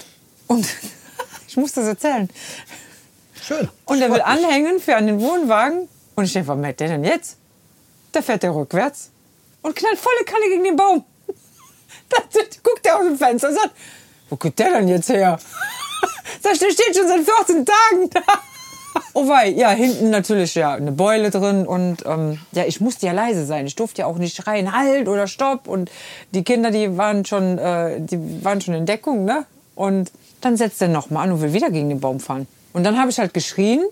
Und 0.47 0.67
ich 1.49 1.57
muss 1.57 1.73
das 1.73 1.87
erzählen. 1.87 2.29
Schön. 3.43 3.69
Und 3.85 4.01
er 4.01 4.13
will 4.13 4.21
anhängen 4.21 4.79
für 4.81 4.95
an 4.97 5.07
den 5.07 5.21
Wohnwagen. 5.21 5.89
Und 6.15 6.25
ich 6.25 6.33
denke, 6.33 6.49
was 6.49 6.59
merkt 6.59 6.81
der 6.81 6.89
denn 6.89 7.05
jetzt? 7.05 7.37
Da 8.13 8.23
fährt 8.23 8.45
er 8.45 8.55
rückwärts 8.55 9.11
und 9.63 9.75
knallt 9.75 9.99
volle 9.99 10.25
Kanne 10.25 10.47
gegen 10.49 10.65
den 10.65 10.77
Baum. 10.77 11.05
Da 12.09 12.19
guckt 12.63 12.87
er 12.87 12.99
aus 12.99 13.05
dem 13.05 13.19
Fenster 13.19 13.49
und 13.49 13.55
sagt, 13.55 13.71
wo 14.29 14.37
kommt 14.37 14.59
der 14.59 14.71
denn 14.71 14.89
jetzt 14.89 15.09
her? 15.09 15.39
Sag 16.43 16.55
ich, 16.55 16.59
der 16.59 16.71
steht 16.71 16.97
schon 16.97 17.09
seit 17.09 17.25
14 17.25 17.65
Tagen 17.65 18.11
da. 18.11 18.21
Oh 19.13 19.29
wei, 19.29 19.49
ja, 19.49 19.71
hinten 19.71 20.11
natürlich 20.11 20.55
ja 20.55 20.73
eine 20.73 20.93
Beule 20.93 21.31
drin 21.31 21.67
und 21.67 22.05
ähm, 22.07 22.39
ja, 22.53 22.65
ich 22.65 22.81
musste 22.81 23.07
ja 23.07 23.13
leise 23.13 23.45
sein. 23.45 23.67
Ich 23.67 23.77
durfte 23.77 24.03
ja 24.03 24.07
auch 24.07 24.17
nicht 24.17 24.37
schreien, 24.37 24.73
halt 24.75 25.09
oder 25.09 25.27
stopp. 25.27 25.69
Und 25.69 25.91
die 26.33 26.45
Kinder, 26.45 26.71
die 26.71 26.97
waren 26.97 27.25
schon, 27.25 27.59
äh, 27.59 28.01
die 28.01 28.45
waren 28.45 28.61
schon 28.61 28.75
in 28.75 28.87
Deckung, 28.87 29.25
ne? 29.25 29.45
Und 29.75 30.11
dann 30.41 30.57
setzt 30.57 30.81
er 30.81 30.89
noch 30.89 31.11
mal 31.11 31.23
an 31.23 31.33
und 31.33 31.43
will 31.43 31.53
wieder 31.53 31.71
gegen 31.71 31.89
den 31.89 32.01
Baum 32.01 32.21
fahren. 32.21 32.47
Und 32.73 32.85
dann 32.85 32.99
habe 32.99 33.11
ich 33.11 33.19
halt 33.19 33.35
geschrien 33.35 33.85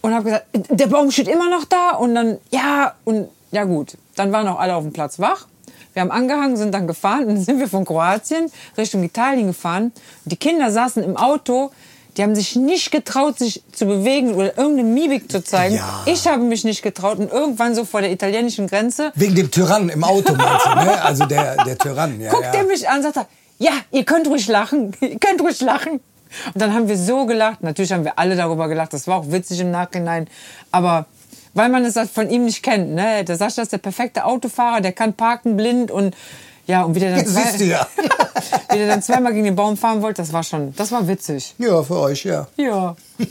und 0.00 0.14
habe 0.14 0.24
gesagt, 0.24 0.46
der 0.52 0.86
Baum 0.86 1.10
steht 1.10 1.28
immer 1.28 1.48
noch 1.48 1.64
da. 1.64 1.90
Und 1.90 2.14
dann, 2.14 2.38
ja, 2.50 2.94
und 3.04 3.28
ja 3.50 3.64
gut, 3.64 3.96
dann 4.16 4.32
waren 4.32 4.48
auch 4.48 4.58
alle 4.58 4.74
auf 4.74 4.82
dem 4.82 4.92
Platz 4.92 5.18
wach. 5.18 5.46
Wir 5.92 6.02
haben 6.02 6.10
angehangen, 6.10 6.56
sind 6.56 6.72
dann 6.72 6.86
gefahren 6.86 7.24
und 7.24 7.28
dann 7.34 7.44
sind 7.44 7.58
wir 7.58 7.68
von 7.68 7.84
Kroatien 7.84 8.50
Richtung 8.76 9.02
Italien 9.02 9.48
gefahren. 9.48 9.84
Und 10.24 10.32
die 10.32 10.36
Kinder 10.36 10.70
saßen 10.70 11.02
im 11.02 11.16
Auto, 11.16 11.70
die 12.16 12.22
haben 12.22 12.34
sich 12.34 12.56
nicht 12.56 12.90
getraut, 12.90 13.38
sich 13.38 13.62
zu 13.72 13.86
bewegen 13.86 14.34
oder 14.34 14.58
irgendeine 14.58 14.88
Mimik 14.88 15.30
zu 15.30 15.42
zeigen. 15.42 15.76
Ja. 15.76 16.02
Ich 16.04 16.26
habe 16.26 16.42
mich 16.42 16.62
nicht 16.62 16.82
getraut 16.82 17.18
und 17.18 17.32
irgendwann 17.32 17.74
so 17.74 17.84
vor 17.86 18.02
der 18.02 18.12
italienischen 18.12 18.66
Grenze 18.66 19.12
Wegen 19.14 19.34
dem 19.34 19.50
Tyrannen 19.50 19.88
im 19.88 20.04
Auto, 20.04 20.34
meinst 20.34 20.66
du, 20.66 20.74
ne? 20.74 21.02
Also 21.02 21.24
der, 21.24 21.64
der 21.64 21.78
Tyrann, 21.78 22.20
ja. 22.20 22.30
guckt 22.30 22.44
ja. 22.44 22.52
er 22.52 22.64
mich 22.64 22.86
an 22.88 22.98
und 22.98 23.02
sagt, 23.02 23.16
er, 23.16 23.26
ja, 23.58 23.72
ihr 23.92 24.04
könnt 24.04 24.26
ruhig 24.26 24.46
lachen, 24.48 24.92
ihr 25.00 25.18
könnt 25.18 25.40
ruhig 25.40 25.60
lachen. 25.60 26.00
Und 26.54 26.60
dann 26.60 26.74
haben 26.74 26.88
wir 26.88 26.96
so 26.96 27.26
gelacht. 27.26 27.62
Natürlich 27.62 27.92
haben 27.92 28.04
wir 28.04 28.18
alle 28.18 28.36
darüber 28.36 28.68
gelacht. 28.68 28.92
Das 28.94 29.06
war 29.06 29.18
auch 29.18 29.30
witzig 29.30 29.60
im 29.60 29.70
Nachhinein. 29.70 30.28
Aber 30.70 31.06
weil 31.54 31.68
man 31.68 31.84
es 31.84 31.96
halt 31.96 32.10
von 32.10 32.30
ihm 32.30 32.44
nicht 32.44 32.62
kennt, 32.62 32.94
ne? 32.94 33.24
Der 33.24 33.36
Sascha 33.36 33.62
ist 33.62 33.72
der 33.72 33.78
perfekte 33.78 34.24
Autofahrer, 34.24 34.80
der 34.80 34.92
kann 34.92 35.14
parken 35.14 35.56
blind 35.56 35.90
und 35.90 36.16
ja, 36.66 36.82
und 36.82 36.94
wie 36.94 37.00
der 37.00 37.16
dann, 37.16 37.24
du 37.24 37.64
ja. 37.64 37.86
wie 38.70 38.78
der 38.78 38.86
dann 38.86 39.02
zweimal 39.02 39.32
gegen 39.32 39.44
den 39.44 39.56
Baum 39.56 39.76
fahren 39.76 40.00
wollte, 40.00 40.22
das 40.22 40.32
war 40.32 40.44
schon, 40.44 40.74
das 40.76 40.92
war 40.92 41.06
witzig. 41.08 41.54
Ja, 41.58 41.82
für 41.82 41.98
euch, 41.98 42.24
ja. 42.24 42.46
Ja. 42.56 42.96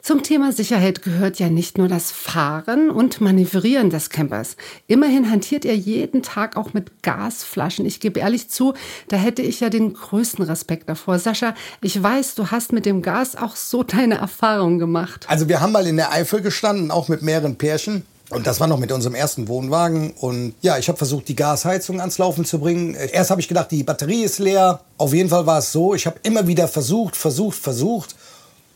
Zum 0.00 0.22
Thema 0.22 0.52
Sicherheit 0.52 1.02
gehört 1.02 1.40
ja 1.40 1.48
nicht 1.48 1.76
nur 1.76 1.88
das 1.88 2.12
Fahren 2.12 2.88
und 2.88 3.20
Manövrieren 3.20 3.90
des 3.90 4.10
Campers. 4.10 4.56
Immerhin 4.86 5.28
hantiert 5.28 5.64
er 5.64 5.74
jeden 5.74 6.22
Tag 6.22 6.56
auch 6.56 6.72
mit 6.72 7.02
Gasflaschen. 7.02 7.84
Ich 7.84 7.98
gebe 7.98 8.20
ehrlich 8.20 8.48
zu, 8.48 8.74
da 9.08 9.16
hätte 9.16 9.42
ich 9.42 9.58
ja 9.58 9.70
den 9.70 9.92
größten 9.92 10.44
Respekt 10.44 10.88
davor. 10.88 11.18
Sascha, 11.18 11.54
ich 11.82 12.00
weiß, 12.00 12.36
du 12.36 12.50
hast 12.52 12.72
mit 12.72 12.86
dem 12.86 13.02
Gas 13.02 13.34
auch 13.34 13.56
so 13.56 13.82
deine 13.82 14.18
Erfahrungen 14.18 14.78
gemacht. 14.78 15.26
Also 15.28 15.48
wir 15.48 15.60
haben 15.60 15.72
mal 15.72 15.86
in 15.86 15.96
der 15.96 16.12
Eifel 16.12 16.42
gestanden, 16.42 16.92
auch 16.92 17.08
mit 17.08 17.22
mehreren 17.22 17.56
Pärchen. 17.56 18.04
Und 18.30 18.46
das 18.46 18.60
war 18.60 18.66
noch 18.66 18.78
mit 18.78 18.92
unserem 18.92 19.14
ersten 19.14 19.48
Wohnwagen. 19.48 20.12
Und 20.12 20.54
ja, 20.60 20.78
ich 20.78 20.88
habe 20.88 20.98
versucht, 20.98 21.28
die 21.28 21.36
Gasheizung 21.36 21.98
ans 21.98 22.18
Laufen 22.18 22.44
zu 22.44 22.60
bringen. 22.60 22.94
Erst 22.94 23.30
habe 23.30 23.40
ich 23.40 23.48
gedacht, 23.48 23.70
die 23.72 23.82
Batterie 23.82 24.22
ist 24.22 24.38
leer. 24.38 24.80
Auf 24.96 25.12
jeden 25.12 25.30
Fall 25.30 25.46
war 25.46 25.58
es 25.58 25.72
so. 25.72 25.94
Ich 25.94 26.06
habe 26.06 26.18
immer 26.22 26.46
wieder 26.46 26.68
versucht, 26.68 27.16
versucht, 27.16 27.56
versucht. 27.56 28.14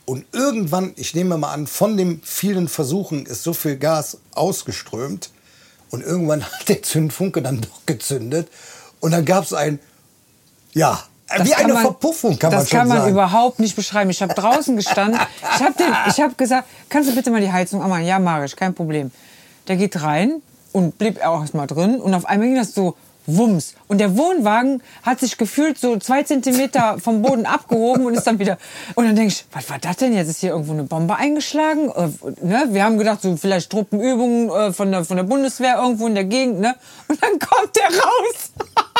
Und 0.05 0.25
irgendwann, 0.33 0.91
ich 0.97 1.15
nehme 1.15 1.37
mal 1.37 1.53
an, 1.53 1.65
von 1.67 1.95
den 1.97 2.21
vielen 2.23 2.67
Versuchen 2.67 3.25
ist 3.25 3.43
so 3.43 3.53
viel 3.53 3.77
Gas 3.77 4.17
ausgeströmt. 4.33 5.29
Und 5.91 6.01
irgendwann 6.01 6.43
hat 6.51 6.67
der 6.69 6.81
Zündfunke 6.83 7.41
dann 7.41 7.61
doch 7.61 7.85
gezündet. 7.85 8.47
Und 8.99 9.11
dann 9.11 9.25
gab 9.25 9.43
es 9.45 9.53
ein, 9.53 9.79
ja, 10.73 11.01
Das 11.29 11.47
wie 11.47 11.53
eine 11.53 11.73
man- 11.73 11.83
Verpuffung, 11.83 12.37
kann 12.37 12.51
man 12.51 12.59
Das 12.61 12.69
schon 12.69 12.79
kann 12.79 12.87
man 12.87 12.97
sagen. 12.99 13.11
überhaupt 13.11 13.59
nicht 13.59 13.75
beschreiben. 13.75 14.09
Ich 14.09 14.21
habe 14.21 14.33
draußen 14.35 14.75
gestanden. 14.75 15.19
Ich 15.55 15.61
habe 15.61 16.31
hab 16.31 16.37
gesagt, 16.37 16.67
kannst 16.89 17.09
du 17.09 17.15
bitte 17.15 17.31
mal 17.31 17.41
die 17.41 17.51
Heizung 17.51 17.81
anmachen? 17.81 18.05
Ja, 18.05 18.19
mach 18.19 18.43
ich, 18.43 18.55
kein 18.55 18.73
Problem. 18.73 19.11
Der 19.67 19.77
geht 19.77 20.01
rein 20.01 20.41
und 20.73 20.97
blieb 20.97 21.23
auch 21.25 21.41
erst 21.41 21.53
mal 21.53 21.67
drin. 21.67 22.01
Und 22.01 22.13
auf 22.13 22.25
einmal 22.25 22.47
ging 22.49 22.57
das 22.57 22.73
so 22.73 22.95
wumms. 23.25 23.73
Und 23.87 23.99
der 23.99 24.17
Wohnwagen 24.17 24.81
hat 25.03 25.19
sich 25.19 25.37
gefühlt 25.37 25.77
so 25.77 25.97
zwei 25.97 26.23
Zentimeter 26.23 26.97
vom 26.99 27.21
Boden 27.21 27.45
abgehoben 27.45 28.05
und 28.05 28.15
ist 28.15 28.27
dann 28.27 28.39
wieder. 28.39 28.57
Und 28.95 29.05
dann 29.05 29.15
denke 29.15 29.33
ich, 29.33 29.45
was 29.51 29.69
war 29.69 29.79
das 29.79 29.97
denn 29.97 30.13
jetzt? 30.13 30.29
Ist 30.29 30.39
hier 30.39 30.51
irgendwo 30.51 30.73
eine 30.73 30.83
Bombe 30.83 31.15
eingeschlagen? 31.15 31.89
Äh, 31.89 32.45
ne? 32.45 32.65
Wir 32.69 32.83
haben 32.83 32.97
gedacht, 32.97 33.21
so 33.21 33.35
vielleicht 33.37 33.69
Truppenübungen 33.69 34.49
äh, 34.49 34.73
von, 34.73 34.91
der, 34.91 35.05
von 35.05 35.17
der 35.17 35.23
Bundeswehr 35.23 35.77
irgendwo 35.77 36.07
in 36.07 36.15
der 36.15 36.25
Gegend. 36.25 36.59
Ne? 36.59 36.75
Und 37.07 37.21
dann 37.21 37.39
kommt 37.39 37.75
der 37.75 37.87
raus. 37.87 38.51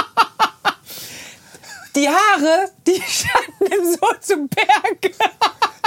Die 1.95 2.09
Haare, 2.09 2.71
die 2.87 2.99
standen 3.07 3.71
ihm 3.71 3.91
so 3.93 4.07
zu 4.19 4.47
Berg. 4.47 5.15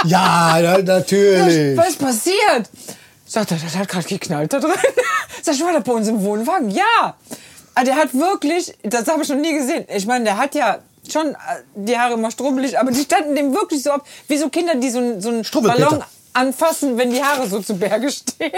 Ja, 0.05 0.57
na, 0.61 0.77
natürlich. 0.77 1.77
Was 1.77 1.89
ist 1.89 1.99
passiert? 1.99 2.69
Sagt 3.25 3.51
er, 3.51 3.57
das 3.57 3.75
hat 3.75 3.89
gerade 3.89 4.07
geknallt 4.07 4.53
da 4.53 4.59
drin. 4.59 4.71
Sag 5.41 5.55
ich, 5.55 5.61
war 5.61 5.73
das 5.73 5.83
bei 5.83 5.91
uns 5.91 6.07
im 6.07 6.23
Wohnwagen? 6.23 6.69
Ja. 6.71 7.15
Aber 7.77 7.85
der 7.85 7.95
hat 7.95 8.13
wirklich, 8.15 8.73
das 8.83 9.07
habe 9.07 9.21
ich 9.21 9.29
noch 9.29 9.35
nie 9.37 9.53
gesehen. 9.53 9.85
Ich 9.95 10.07
meine, 10.07 10.23
der 10.25 10.37
hat 10.37 10.55
ja 10.55 10.79
schon 11.11 11.27
äh, 11.27 11.35
die 11.75 11.97
Haare 11.97 12.15
immer 12.15 12.31
strubbelig, 12.31 12.79
aber 12.79 12.89
die 12.91 13.01
standen 13.01 13.35
dem 13.35 13.53
wirklich 13.53 13.83
so 13.83 13.91
ab, 13.91 14.03
wie 14.27 14.37
so 14.37 14.49
Kinder, 14.49 14.73
die 14.75 14.89
so, 14.89 14.97
einen- 14.97 15.21
so 15.21 15.29
einen. 15.29 15.43
Ballon 15.61 16.03
anfassen, 16.33 16.97
wenn 16.97 17.11
die 17.11 17.23
Haare 17.23 17.47
so 17.47 17.59
zu 17.61 17.75
Berge 17.77 18.09
stehen. 18.11 18.51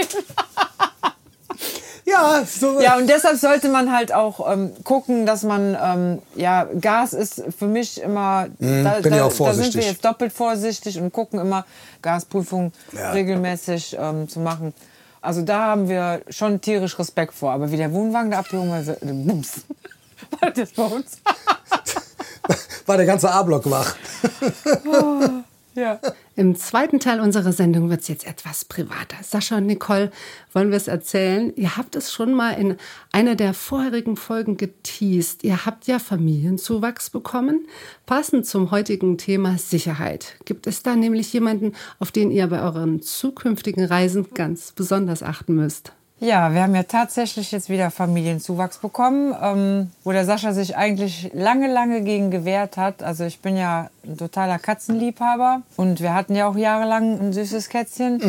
Ja, 2.05 2.43
so. 2.45 2.79
Ja, 2.81 2.97
und 2.97 3.07
deshalb 3.07 3.37
sollte 3.37 3.69
man 3.69 3.95
halt 3.95 4.11
auch 4.13 4.51
ähm, 4.51 4.71
gucken, 4.83 5.25
dass 5.27 5.43
man, 5.43 5.77
ähm, 5.79 6.21
ja, 6.35 6.65
Gas 6.79 7.13
ist 7.13 7.43
für 7.57 7.67
mich 7.67 8.01
immer, 8.01 8.47
da, 8.57 8.99
bin 9.01 9.13
ich 9.13 9.19
da, 9.19 9.25
auch 9.25 9.29
da 9.29 9.29
sind 9.29 9.35
vorsichtig. 9.37 9.75
wir 9.75 9.83
jetzt 9.91 10.05
doppelt 10.05 10.33
vorsichtig 10.33 10.97
und 10.99 11.11
gucken 11.13 11.39
immer, 11.39 11.65
Gasprüfung 12.01 12.71
Ja. 12.93 13.11
regelmäßig 13.11 13.95
ähm, 13.99 14.27
zu 14.27 14.39
machen. 14.39 14.73
Also 15.21 15.41
da 15.41 15.65
haben 15.65 15.89
wir 15.89 16.21
schon 16.29 16.61
tierisch 16.61 16.97
Respekt 16.97 17.33
vor. 17.33 17.51
Aber 17.51 17.71
wie 17.71 17.77
der 17.77 17.91
Wohnwagen 17.91 18.31
da 18.31 18.39
abgehoben 18.39 18.71
war, 18.71 18.81
bums. 19.01 19.61
War 20.41 20.51
das 20.51 20.71
bei 20.71 20.83
uns? 20.83 21.17
war 22.85 22.97
der 22.97 23.05
ganze 23.05 23.31
A-Block 23.31 23.69
wach. 23.69 23.95
ja. 25.79 25.99
Im 26.35 26.55
zweiten 26.55 26.99
Teil 26.99 27.19
unserer 27.19 27.51
Sendung 27.51 27.89
wird 27.89 28.01
es 28.01 28.07
jetzt 28.07 28.27
etwas 28.27 28.65
privater. 28.65 29.17
Sascha 29.23 29.57
und 29.57 29.65
Nicole 29.65 30.11
wollen 30.53 30.69
wir 30.69 30.77
es 30.77 30.87
erzählen. 30.87 31.53
Ihr 31.55 31.77
habt 31.77 31.95
es 31.95 32.13
schon 32.13 32.33
mal 32.33 32.51
in 32.51 32.77
einer 33.11 33.35
der 33.35 33.53
vorherigen 33.53 34.15
Folgen 34.15 34.57
geteased. 34.57 35.43
Ihr 35.43 35.65
habt 35.65 35.87
ja 35.87 35.99
Familienzuwachs 35.99 37.09
bekommen. 37.09 37.67
Passend 38.05 38.45
zum 38.45 38.71
heutigen 38.71 39.17
Thema 39.17 39.57
Sicherheit. 39.57 40.35
Gibt 40.45 40.67
es 40.67 40.83
da 40.83 40.95
nämlich 40.95 41.33
jemanden, 41.33 41.73
auf 41.99 42.11
den 42.11 42.31
ihr 42.31 42.47
bei 42.47 42.61
euren 42.61 43.01
zukünftigen 43.01 43.85
Reisen 43.85 44.27
ganz 44.33 44.71
besonders 44.71 45.23
achten 45.23 45.55
müsst? 45.55 45.93
Ja, 46.21 46.53
wir 46.53 46.63
haben 46.63 46.75
ja 46.75 46.83
tatsächlich 46.83 47.51
jetzt 47.51 47.69
wieder 47.69 47.91
Familienzuwachs 47.91 48.79
bekommen, 48.79 49.33
ähm, 49.41 49.91
wo 50.03 50.11
der 50.11 50.25
Sascha 50.25 50.53
sich 50.53 50.75
eigentlich 50.75 51.31
lange, 51.33 51.71
lange 51.71 52.01
gegen 52.01 52.29
gewehrt 52.29 52.75
hat. 52.75 53.03
Also 53.03 53.23
ich 53.23 53.39
bin 53.39 53.55
ja 53.55 53.89
ein 54.03 54.17
totaler 54.17 54.59
Katzenliebhaber 54.59 55.61
und 55.77 56.01
wir 56.01 56.13
hatten 56.13 56.35
ja 56.35 56.47
auch 56.47 56.57
jahrelang 56.57 57.19
ein 57.19 57.31
süßes 57.31 57.69
Kätzchen. 57.69 58.19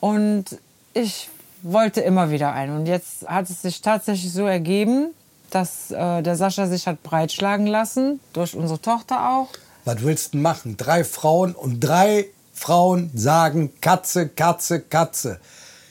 Und 0.00 0.58
ich 0.94 1.28
wollte 1.62 2.00
immer 2.00 2.30
wieder 2.30 2.52
einen. 2.52 2.76
Und 2.76 2.86
jetzt 2.86 3.28
hat 3.28 3.48
es 3.48 3.62
sich 3.62 3.80
tatsächlich 3.82 4.32
so 4.32 4.46
ergeben, 4.46 5.10
dass 5.50 5.92
äh, 5.92 6.22
der 6.22 6.34
Sascha 6.34 6.66
sich 6.66 6.88
hat 6.88 7.04
breitschlagen 7.04 7.68
lassen, 7.68 8.18
durch 8.32 8.56
unsere 8.56 8.80
Tochter 8.80 9.30
auch. 9.30 9.48
Was 9.84 10.02
willst 10.02 10.34
du 10.34 10.38
machen? 10.38 10.76
Drei 10.76 11.04
Frauen 11.04 11.54
und 11.54 11.80
drei 11.80 12.26
Frauen 12.52 13.10
sagen 13.14 13.70
Katze, 13.80 14.28
Katze, 14.28 14.80
Katze. 14.80 15.40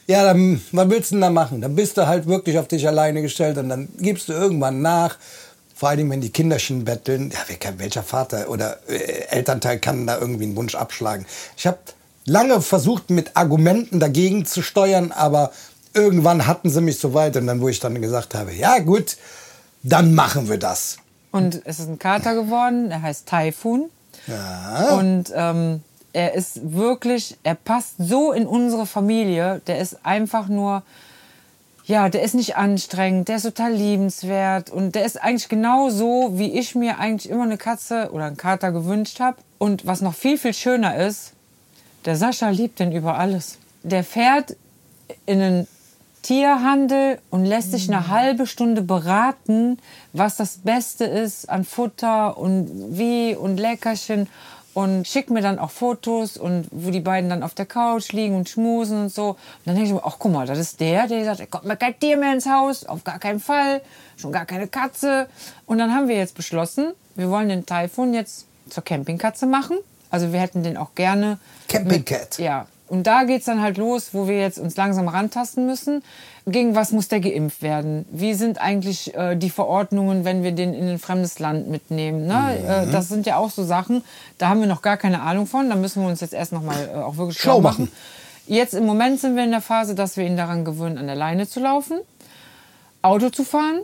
Ja, 0.07 0.23
dann, 0.25 0.61
was 0.71 0.89
willst 0.89 1.11
du 1.11 1.15
denn 1.15 1.21
da 1.21 1.29
machen? 1.29 1.61
Dann 1.61 1.75
bist 1.75 1.97
du 1.97 2.05
halt 2.07 2.27
wirklich 2.27 2.57
auf 2.59 2.67
dich 2.67 2.87
alleine 2.87 3.21
gestellt 3.21 3.57
und 3.57 3.69
dann 3.69 3.87
gibst 3.99 4.27
du 4.29 4.33
irgendwann 4.33 4.81
nach. 4.81 5.17
Vor 5.75 5.89
allem, 5.89 6.09
wenn 6.11 6.21
die 6.21 6.29
Kinderchen 6.31 6.83
betteln. 6.85 7.31
Ja, 7.31 7.39
wer- 7.47 7.79
welcher 7.79 8.03
Vater 8.03 8.49
oder 8.49 8.77
äh, 8.87 9.25
Elternteil 9.29 9.79
kann 9.79 10.05
da 10.05 10.17
irgendwie 10.19 10.43
einen 10.43 10.55
Wunsch 10.55 10.75
abschlagen? 10.75 11.25
Ich 11.57 11.65
habe 11.65 11.77
lange 12.25 12.61
versucht, 12.61 13.09
mit 13.09 13.31
Argumenten 13.35 13.99
dagegen 13.99 14.45
zu 14.45 14.61
steuern, 14.61 15.11
aber 15.11 15.51
irgendwann 15.93 16.45
hatten 16.45 16.69
sie 16.69 16.81
mich 16.81 16.99
so 16.99 17.13
weit 17.13 17.35
und 17.37 17.47
dann, 17.47 17.61
wo 17.61 17.69
ich 17.69 17.79
dann 17.79 17.99
gesagt 18.01 18.35
habe, 18.35 18.53
ja 18.53 18.79
gut, 18.79 19.17
dann 19.83 20.13
machen 20.13 20.49
wir 20.49 20.57
das. 20.59 20.97
Und 21.31 21.61
es 21.65 21.79
ist 21.79 21.87
ein 21.89 21.97
Kater 21.97 22.35
geworden, 22.35 22.91
er 22.91 23.01
heißt 23.01 23.27
Typhoon. 23.27 23.89
Ja. 24.27 24.95
Und 24.99 25.31
ähm, 25.33 25.81
er 26.13 26.33
ist 26.33 26.73
wirklich, 26.73 27.37
er 27.43 27.55
passt 27.55 27.95
so 27.97 28.31
in 28.31 28.45
unsere 28.45 28.85
Familie. 28.85 29.61
Der 29.67 29.79
ist 29.79 30.05
einfach 30.05 30.47
nur, 30.47 30.83
ja, 31.85 32.09
der 32.09 32.23
ist 32.23 32.35
nicht 32.35 32.57
anstrengend, 32.57 33.27
der 33.27 33.37
ist 33.37 33.43
total 33.43 33.73
liebenswert 33.73 34.69
und 34.69 34.95
der 34.95 35.05
ist 35.05 35.21
eigentlich 35.21 35.49
genau 35.49 35.89
so, 35.89 36.31
wie 36.33 36.57
ich 36.57 36.75
mir 36.75 36.99
eigentlich 36.99 37.31
immer 37.31 37.43
eine 37.43 37.57
Katze 37.57 38.09
oder 38.11 38.25
einen 38.25 38.37
Kater 38.37 38.71
gewünscht 38.71 39.19
habe. 39.19 39.37
Und 39.57 39.85
was 39.85 40.01
noch 40.01 40.13
viel, 40.13 40.37
viel 40.37 40.53
schöner 40.53 40.95
ist, 40.97 41.33
der 42.05 42.15
Sascha 42.15 42.49
liebt 42.49 42.79
den 42.79 42.91
über 42.91 43.17
alles. 43.17 43.57
Der 43.83 44.03
fährt 44.03 44.55
in 45.25 45.41
einen 45.41 45.67
Tierhandel 46.21 47.19
und 47.29 47.45
lässt 47.45 47.71
sich 47.71 47.89
eine 47.89 48.07
halbe 48.07 48.45
Stunde 48.45 48.81
beraten, 48.81 49.79
was 50.13 50.35
das 50.35 50.57
Beste 50.57 51.05
ist 51.05 51.49
an 51.49 51.63
Futter 51.63 52.37
und 52.37 52.97
wie 52.97 53.35
und 53.35 53.57
Leckerchen 53.57 54.27
und 54.73 55.07
schickt 55.07 55.29
mir 55.29 55.41
dann 55.41 55.59
auch 55.59 55.71
Fotos 55.71 56.37
und 56.37 56.67
wo 56.71 56.91
die 56.91 56.99
beiden 57.01 57.29
dann 57.29 57.43
auf 57.43 57.53
der 57.53 57.65
Couch 57.65 58.11
liegen 58.13 58.35
und 58.35 58.47
schmusen 58.49 59.03
und 59.03 59.09
so. 59.13 59.29
Und 59.31 59.37
dann 59.65 59.75
denke 59.75 59.89
ich 59.89 59.93
mir, 59.93 60.01
ach 60.05 60.15
guck 60.19 60.31
mal, 60.31 60.45
das 60.47 60.57
ist 60.59 60.79
der, 60.79 61.07
der 61.07 61.25
sagt, 61.25 61.39
er 61.41 61.47
kommt 61.47 61.65
mir 61.65 61.75
kein 61.77 61.99
Tier 61.99 62.17
mehr 62.17 62.33
ins 62.33 62.45
Haus, 62.45 62.85
auf 62.85 63.03
gar 63.03 63.19
keinen 63.19 63.39
Fall, 63.39 63.81
schon 64.17 64.31
gar 64.31 64.45
keine 64.45 64.67
Katze. 64.67 65.27
Und 65.65 65.77
dann 65.77 65.93
haben 65.93 66.07
wir 66.07 66.15
jetzt 66.15 66.35
beschlossen, 66.35 66.93
wir 67.15 67.29
wollen 67.29 67.49
den 67.49 67.65
Typhoon 67.65 68.13
jetzt 68.13 68.45
zur 68.69 68.83
Campingkatze 68.83 69.45
machen. 69.45 69.77
Also 70.09 70.31
wir 70.33 70.39
hätten 70.39 70.63
den 70.63 70.77
auch 70.77 70.95
gerne 70.95 71.37
Camping 71.67 71.99
mit- 71.99 72.05
Cat. 72.05 72.37
Ja, 72.37 72.67
und 72.91 73.07
da 73.07 73.23
geht's 73.23 73.45
dann 73.45 73.61
halt 73.61 73.77
los, 73.77 74.09
wo 74.11 74.27
wir 74.27 74.37
jetzt 74.37 74.59
uns 74.59 74.75
langsam 74.75 75.07
rantasten 75.07 75.65
müssen. 75.65 76.03
Gegen 76.45 76.75
was 76.75 76.91
muss 76.91 77.07
der 77.07 77.21
geimpft 77.21 77.61
werden? 77.61 78.05
Wie 78.11 78.33
sind 78.33 78.59
eigentlich 78.59 79.15
äh, 79.15 79.37
die 79.37 79.49
Verordnungen, 79.49 80.25
wenn 80.25 80.43
wir 80.43 80.51
den 80.51 80.73
in 80.73 80.89
ein 80.89 80.99
fremdes 80.99 81.39
Land 81.39 81.69
mitnehmen? 81.69 82.27
Ne? 82.27 82.57
Äh, 82.57 82.91
das 82.91 83.07
sind 83.07 83.25
ja 83.25 83.37
auch 83.37 83.49
so 83.49 83.63
Sachen, 83.63 84.03
da 84.39 84.49
haben 84.49 84.59
wir 84.59 84.67
noch 84.67 84.81
gar 84.81 84.97
keine 84.97 85.21
Ahnung 85.21 85.47
von. 85.47 85.69
Da 85.69 85.77
müssen 85.77 86.01
wir 86.01 86.09
uns 86.09 86.19
jetzt 86.19 86.33
erst 86.33 86.51
noch 86.51 86.63
mal 86.63 86.89
äh, 86.93 86.97
auch 86.97 87.15
wirklich 87.15 87.39
Schlau 87.39 87.53
schlau 87.53 87.61
machen. 87.61 87.85
machen. 87.85 87.93
Jetzt 88.45 88.73
im 88.73 88.85
Moment 88.85 89.21
sind 89.21 89.37
wir 89.37 89.45
in 89.45 89.51
der 89.51 89.61
Phase, 89.61 89.95
dass 89.95 90.17
wir 90.17 90.25
ihn 90.25 90.35
daran 90.35 90.65
gewöhnen, 90.65 90.97
an 90.97 91.07
der 91.07 91.15
Leine 91.15 91.47
zu 91.47 91.61
laufen, 91.61 92.01
Auto 93.01 93.29
zu 93.29 93.45
fahren. 93.45 93.83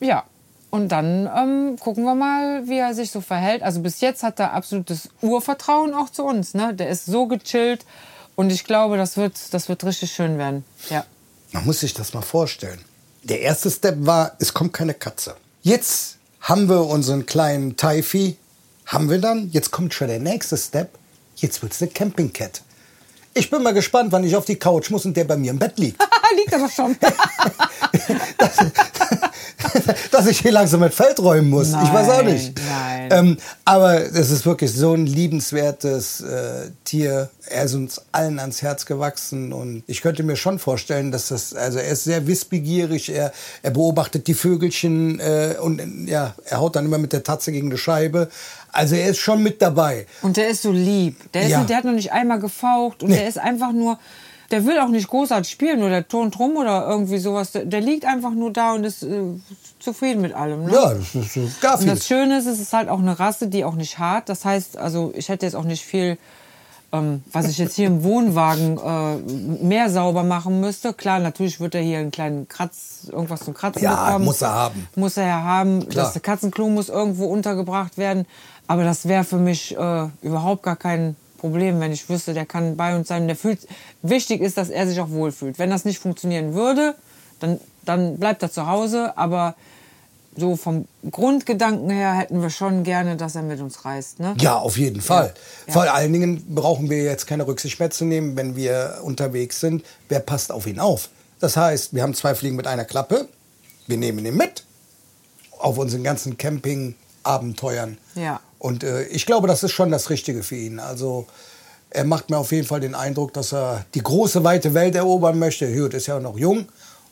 Ja. 0.00 0.24
Und 0.70 0.88
dann 0.88 1.30
ähm, 1.32 1.76
gucken 1.78 2.02
wir 2.02 2.16
mal, 2.16 2.66
wie 2.66 2.78
er 2.78 2.92
sich 2.92 3.12
so 3.12 3.20
verhält. 3.20 3.62
Also 3.62 3.80
bis 3.80 4.00
jetzt 4.00 4.24
hat 4.24 4.40
er 4.40 4.52
absolutes 4.52 5.10
Urvertrauen 5.22 5.94
auch 5.94 6.10
zu 6.10 6.24
uns. 6.24 6.54
Ne? 6.54 6.74
Der 6.74 6.88
ist 6.88 7.06
so 7.06 7.26
gechillt. 7.28 7.86
Und 8.38 8.52
ich 8.52 8.62
glaube, 8.62 8.96
das 8.96 9.16
wird, 9.16 9.34
das 9.50 9.68
wird 9.68 9.82
richtig 9.82 10.12
schön 10.12 10.38
werden. 10.38 10.64
Ja. 10.90 11.04
Man 11.50 11.66
muss 11.66 11.80
sich 11.80 11.92
das 11.92 12.14
mal 12.14 12.22
vorstellen. 12.22 12.78
Der 13.24 13.40
erste 13.40 13.68
Step 13.68 13.96
war, 13.98 14.36
es 14.38 14.54
kommt 14.54 14.72
keine 14.72 14.94
Katze. 14.94 15.34
Jetzt 15.62 16.18
haben 16.42 16.68
wir 16.68 16.86
unseren 16.86 17.26
kleinen 17.26 17.76
Taifi, 17.76 18.36
haben 18.86 19.10
wir 19.10 19.18
dann. 19.18 19.50
Jetzt 19.50 19.72
kommt 19.72 19.92
schon 19.92 20.06
der 20.06 20.20
nächste 20.20 20.56
Step. 20.56 20.90
Jetzt 21.34 21.62
wird's 21.62 21.82
eine 21.82 21.90
Camping 21.90 22.32
Cat. 22.32 22.62
Ich 23.34 23.50
bin 23.50 23.60
mal 23.60 23.74
gespannt, 23.74 24.12
wann 24.12 24.22
ich 24.22 24.36
auf 24.36 24.44
die 24.44 24.54
Couch 24.54 24.88
muss 24.90 25.04
und 25.04 25.16
der 25.16 25.24
bei 25.24 25.36
mir 25.36 25.50
im 25.50 25.58
Bett 25.58 25.76
liegt. 25.76 26.00
Liegt 26.36 26.54
aber 26.54 26.70
schon. 26.70 26.96
Dass 30.10 30.26
ich 30.26 30.40
hier 30.40 30.52
langsam 30.52 30.80
mit 30.80 30.94
Feld 30.94 31.18
räumen 31.20 31.50
muss. 31.50 31.68
ich 31.68 31.74
weiß 31.74 32.08
auch 32.10 32.22
Nein, 32.22 32.32
nicht. 32.34 32.60
nein. 32.68 33.08
Ähm, 33.10 33.36
aber 33.64 34.00
es 34.02 34.30
ist 34.30 34.44
wirklich 34.46 34.72
so 34.72 34.94
ein 34.94 35.06
liebenswertes 35.06 36.20
äh, 36.20 36.70
Tier. 36.84 37.30
Er 37.46 37.64
ist 37.64 37.74
uns 37.74 38.02
allen 38.12 38.38
ans 38.38 38.62
Herz 38.62 38.84
gewachsen 38.86 39.52
und 39.52 39.82
ich 39.86 40.02
könnte 40.02 40.22
mir 40.22 40.36
schon 40.36 40.58
vorstellen, 40.58 41.10
dass 41.12 41.28
das, 41.28 41.54
also 41.54 41.78
er 41.78 41.88
ist 41.92 42.04
sehr 42.04 42.26
wissbegierig, 42.26 43.08
er, 43.10 43.32
er 43.62 43.70
beobachtet 43.70 44.26
die 44.26 44.34
Vögelchen 44.34 45.18
äh, 45.20 45.54
und 45.60 46.06
ja, 46.08 46.34
er 46.44 46.58
haut 46.60 46.76
dann 46.76 46.84
immer 46.84 46.98
mit 46.98 47.12
der 47.12 47.22
Tatze 47.22 47.52
gegen 47.52 47.68
eine 47.68 47.78
Scheibe. 47.78 48.28
Also 48.70 48.96
er 48.96 49.08
ist 49.08 49.18
schon 49.18 49.42
mit 49.42 49.62
dabei. 49.62 50.06
Und 50.22 50.36
der 50.36 50.48
ist 50.48 50.62
so 50.62 50.70
lieb. 50.72 51.32
Der, 51.32 51.42
ist, 51.42 51.50
Ja. 51.50 51.64
der 51.64 51.78
hat 51.78 51.84
noch 51.84 51.92
nicht 51.92 52.12
einmal 52.12 52.38
gefaucht 52.38 53.02
und 53.02 53.08
Nee. 53.10 53.16
der 53.16 53.28
ist 53.28 53.38
einfach 53.38 53.72
nur. 53.72 53.98
Der 54.50 54.64
will 54.64 54.78
auch 54.78 54.88
nicht 54.88 55.08
großartig 55.08 55.50
spielen 55.50 55.80
oder 55.80 55.90
der 55.90 56.08
turnt 56.08 56.38
rum 56.38 56.56
oder 56.56 56.86
irgendwie 56.88 57.18
sowas. 57.18 57.52
Der, 57.52 57.66
der 57.66 57.82
liegt 57.82 58.06
einfach 58.06 58.30
nur 58.30 58.50
da 58.52 58.72
und 58.72 58.84
ist 58.84 59.02
äh, 59.02 59.20
zufrieden 59.78 60.22
mit 60.22 60.32
allem. 60.32 60.64
Ne? 60.64 60.72
Ja, 60.72 60.94
das 60.94 61.14
ist 61.14 61.34
so 61.34 61.40
Und 61.40 61.60
Garfield. 61.60 61.92
das 61.92 62.06
Schöne 62.06 62.38
ist, 62.38 62.46
es 62.46 62.58
ist 62.58 62.72
halt 62.72 62.88
auch 62.88 62.98
eine 63.00 63.18
Rasse, 63.20 63.48
die 63.48 63.64
auch 63.64 63.74
nicht 63.74 63.98
hart. 63.98 64.28
Das 64.30 64.44
heißt, 64.46 64.78
also 64.78 65.12
ich 65.14 65.28
hätte 65.28 65.44
jetzt 65.44 65.54
auch 65.54 65.64
nicht 65.64 65.84
viel, 65.84 66.16
ähm, 66.92 67.22
was 67.30 67.46
ich 67.50 67.58
jetzt 67.58 67.76
hier 67.76 67.88
im 67.88 68.02
Wohnwagen 68.02 68.78
äh, 68.78 69.62
mehr 69.62 69.90
sauber 69.90 70.22
machen 70.22 70.60
müsste. 70.60 70.94
Klar, 70.94 71.18
natürlich 71.18 71.60
wird 71.60 71.74
er 71.74 71.82
hier 71.82 71.98
einen 71.98 72.10
kleinen 72.10 72.48
Kratz, 72.48 73.06
irgendwas 73.12 73.40
zum 73.44 73.52
Kratzen 73.52 73.82
Ja, 73.82 74.06
bekommen. 74.06 74.24
muss 74.24 74.40
er 74.40 74.50
haben. 74.54 74.88
Muss 74.96 75.16
er 75.18 75.26
ja 75.26 75.42
haben. 75.42 75.86
Klar. 75.90 76.10
Das 76.14 76.22
Katzenklo 76.22 76.70
muss 76.70 76.88
irgendwo 76.88 77.26
untergebracht 77.26 77.98
werden. 77.98 78.24
Aber 78.66 78.84
das 78.84 79.06
wäre 79.06 79.24
für 79.24 79.36
mich 79.36 79.76
äh, 79.76 80.06
überhaupt 80.22 80.62
gar 80.62 80.76
kein 80.76 81.16
Problem, 81.38 81.80
wenn 81.80 81.92
ich 81.92 82.08
wüsste, 82.08 82.34
der 82.34 82.44
kann 82.44 82.76
bei 82.76 82.94
uns 82.94 83.08
sein. 83.08 83.26
Der 83.26 83.36
fühlt, 83.36 83.60
wichtig 84.02 84.42
ist, 84.42 84.58
dass 84.58 84.68
er 84.68 84.86
sich 84.86 85.00
auch 85.00 85.10
wohlfühlt. 85.10 85.58
Wenn 85.58 85.70
das 85.70 85.84
nicht 85.84 85.98
funktionieren 85.98 86.52
würde, 86.54 86.94
dann, 87.40 87.58
dann 87.84 88.18
bleibt 88.18 88.42
er 88.42 88.52
zu 88.52 88.66
Hause. 88.66 89.16
Aber 89.16 89.54
so 90.36 90.56
vom 90.56 90.86
Grundgedanken 91.10 91.90
her 91.90 92.14
hätten 92.14 92.42
wir 92.42 92.50
schon 92.50 92.84
gerne, 92.84 93.16
dass 93.16 93.34
er 93.34 93.42
mit 93.42 93.60
uns 93.60 93.84
reist. 93.84 94.20
Ne? 94.20 94.34
Ja, 94.38 94.58
auf 94.58 94.76
jeden 94.76 95.00
Fall. 95.00 95.34
Ja. 95.66 95.72
Vor 95.72 95.82
allen 95.92 96.12
Dingen 96.12 96.54
brauchen 96.54 96.90
wir 96.90 97.02
jetzt 97.02 97.26
keine 97.26 97.46
Rücksicht 97.46 97.78
mehr 97.80 97.90
zu 97.90 98.04
nehmen, 98.04 98.36
wenn 98.36 98.56
wir 98.56 99.00
unterwegs 99.02 99.60
sind. 99.60 99.84
Wer 100.08 100.20
passt 100.20 100.52
auf 100.52 100.66
ihn 100.66 100.78
auf? 100.78 101.08
Das 101.40 101.56
heißt, 101.56 101.94
wir 101.94 102.02
haben 102.02 102.14
zwei 102.14 102.34
Fliegen 102.34 102.56
mit 102.56 102.66
einer 102.66 102.84
Klappe. 102.84 103.28
Wir 103.86 103.96
nehmen 103.96 104.24
ihn 104.24 104.36
mit 104.36 104.64
auf 105.58 105.78
unseren 105.78 106.04
ganzen 106.04 106.36
Camping-Abenteuern. 106.36 107.98
Ja. 108.14 108.40
Und 108.58 108.84
äh, 108.84 109.04
ich 109.04 109.26
glaube, 109.26 109.48
das 109.48 109.62
ist 109.62 109.72
schon 109.72 109.90
das 109.90 110.10
Richtige 110.10 110.42
für 110.42 110.56
ihn. 110.56 110.80
Also 110.80 111.26
er 111.90 112.04
macht 112.04 112.30
mir 112.30 112.38
auf 112.38 112.52
jeden 112.52 112.66
Fall 112.66 112.80
den 112.80 112.94
Eindruck, 112.94 113.32
dass 113.32 113.52
er 113.52 113.84
die 113.94 114.02
große, 114.02 114.44
weite 114.44 114.74
Welt 114.74 114.94
erobern 114.94 115.38
möchte. 115.38 115.66
Hugh 115.68 115.96
ist 115.96 116.06
ja 116.06 116.20
noch 116.20 116.36
jung. 116.36 116.66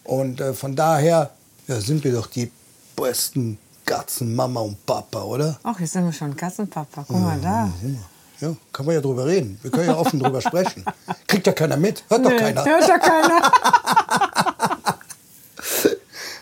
Und 0.05 0.41
äh, 0.41 0.53
von 0.55 0.77
daher 0.77 1.31
ja, 1.67 1.81
sind 1.81 2.05
wir 2.05 2.13
doch 2.13 2.27
die 2.27 2.51
besten 2.95 3.59
Gatzen, 3.85 4.35
Mama 4.35 4.61
und 4.61 4.85
Papa, 4.85 5.23
oder? 5.23 5.59
Ach, 5.63 5.79
jetzt 5.79 5.93
sind 5.93 6.05
wir 6.05 6.13
schon 6.13 6.37
Katzenpapa. 6.37 7.05
Guck 7.07 7.21
mal 7.21 7.39
da. 7.41 7.71
Ja, 8.41 8.55
kann 8.73 8.85
man 8.85 8.95
ja 8.97 9.01
drüber 9.01 9.25
reden. 9.27 9.59
Wir 9.63 9.71
können 9.71 9.87
ja 9.87 9.97
offen 9.97 10.19
drüber 10.19 10.41
sprechen. 10.41 10.85
Kriegt 11.27 11.47
ja 11.47 11.53
keiner 11.53 11.77
mit. 11.77 12.05
Hört 12.09 12.25
doch 12.25 12.37
keiner. 12.37 12.65
Hört 12.65 12.89
ja 12.89 12.99
keiner. 12.99 13.53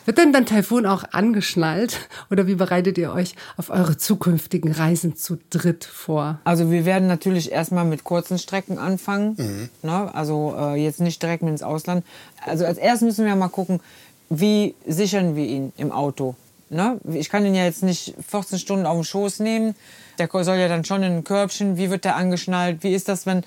Wird 0.04 0.18
denn 0.18 0.32
dann 0.32 0.44
Taifun 0.44 0.84
auch 0.86 1.04
angeschnallt? 1.12 2.08
Oder 2.30 2.46
wie 2.46 2.54
bereitet 2.54 2.98
ihr 2.98 3.12
euch 3.12 3.34
auf 3.56 3.70
eure 3.70 3.96
zukünftigen 3.96 4.72
Reisen 4.72 5.16
zu 5.16 5.38
dritt 5.50 5.84
vor? 5.84 6.40
Also 6.44 6.70
wir 6.70 6.84
werden 6.84 7.08
natürlich 7.08 7.50
erstmal 7.50 7.84
mit 7.84 8.04
kurzen 8.04 8.38
Strecken 8.38 8.78
anfangen. 8.78 9.70
Ne? 9.82 10.14
Also 10.14 10.54
äh, 10.58 10.82
jetzt 10.82 11.00
nicht 11.00 11.22
direkt 11.22 11.42
mit 11.42 11.52
ins 11.52 11.62
Ausland. 11.62 12.04
Also 12.44 12.66
als 12.66 12.78
erstes 12.78 13.06
müssen 13.06 13.26
wir 13.26 13.34
mal 13.34 13.48
gucken, 13.48 13.80
wie 14.28 14.74
sichern 14.86 15.36
wir 15.36 15.46
ihn 15.46 15.72
im 15.76 15.90
Auto. 15.90 16.34
Ne? 16.68 16.98
Ich 17.12 17.30
kann 17.30 17.46
ihn 17.46 17.54
ja 17.54 17.64
jetzt 17.64 17.82
nicht 17.82 18.14
14 18.28 18.58
Stunden 18.58 18.86
auf 18.86 18.96
den 18.96 19.04
Schoß 19.04 19.40
nehmen. 19.40 19.74
Der 20.18 20.28
soll 20.30 20.56
ja 20.56 20.68
dann 20.68 20.84
schon 20.84 21.02
in 21.02 21.12
ein 21.12 21.24
Körbchen. 21.24 21.76
Wie 21.76 21.90
wird 21.90 22.04
der 22.04 22.16
angeschnallt? 22.16 22.82
Wie 22.82 22.94
ist 22.94 23.08
das, 23.08 23.26
wenn, 23.26 23.42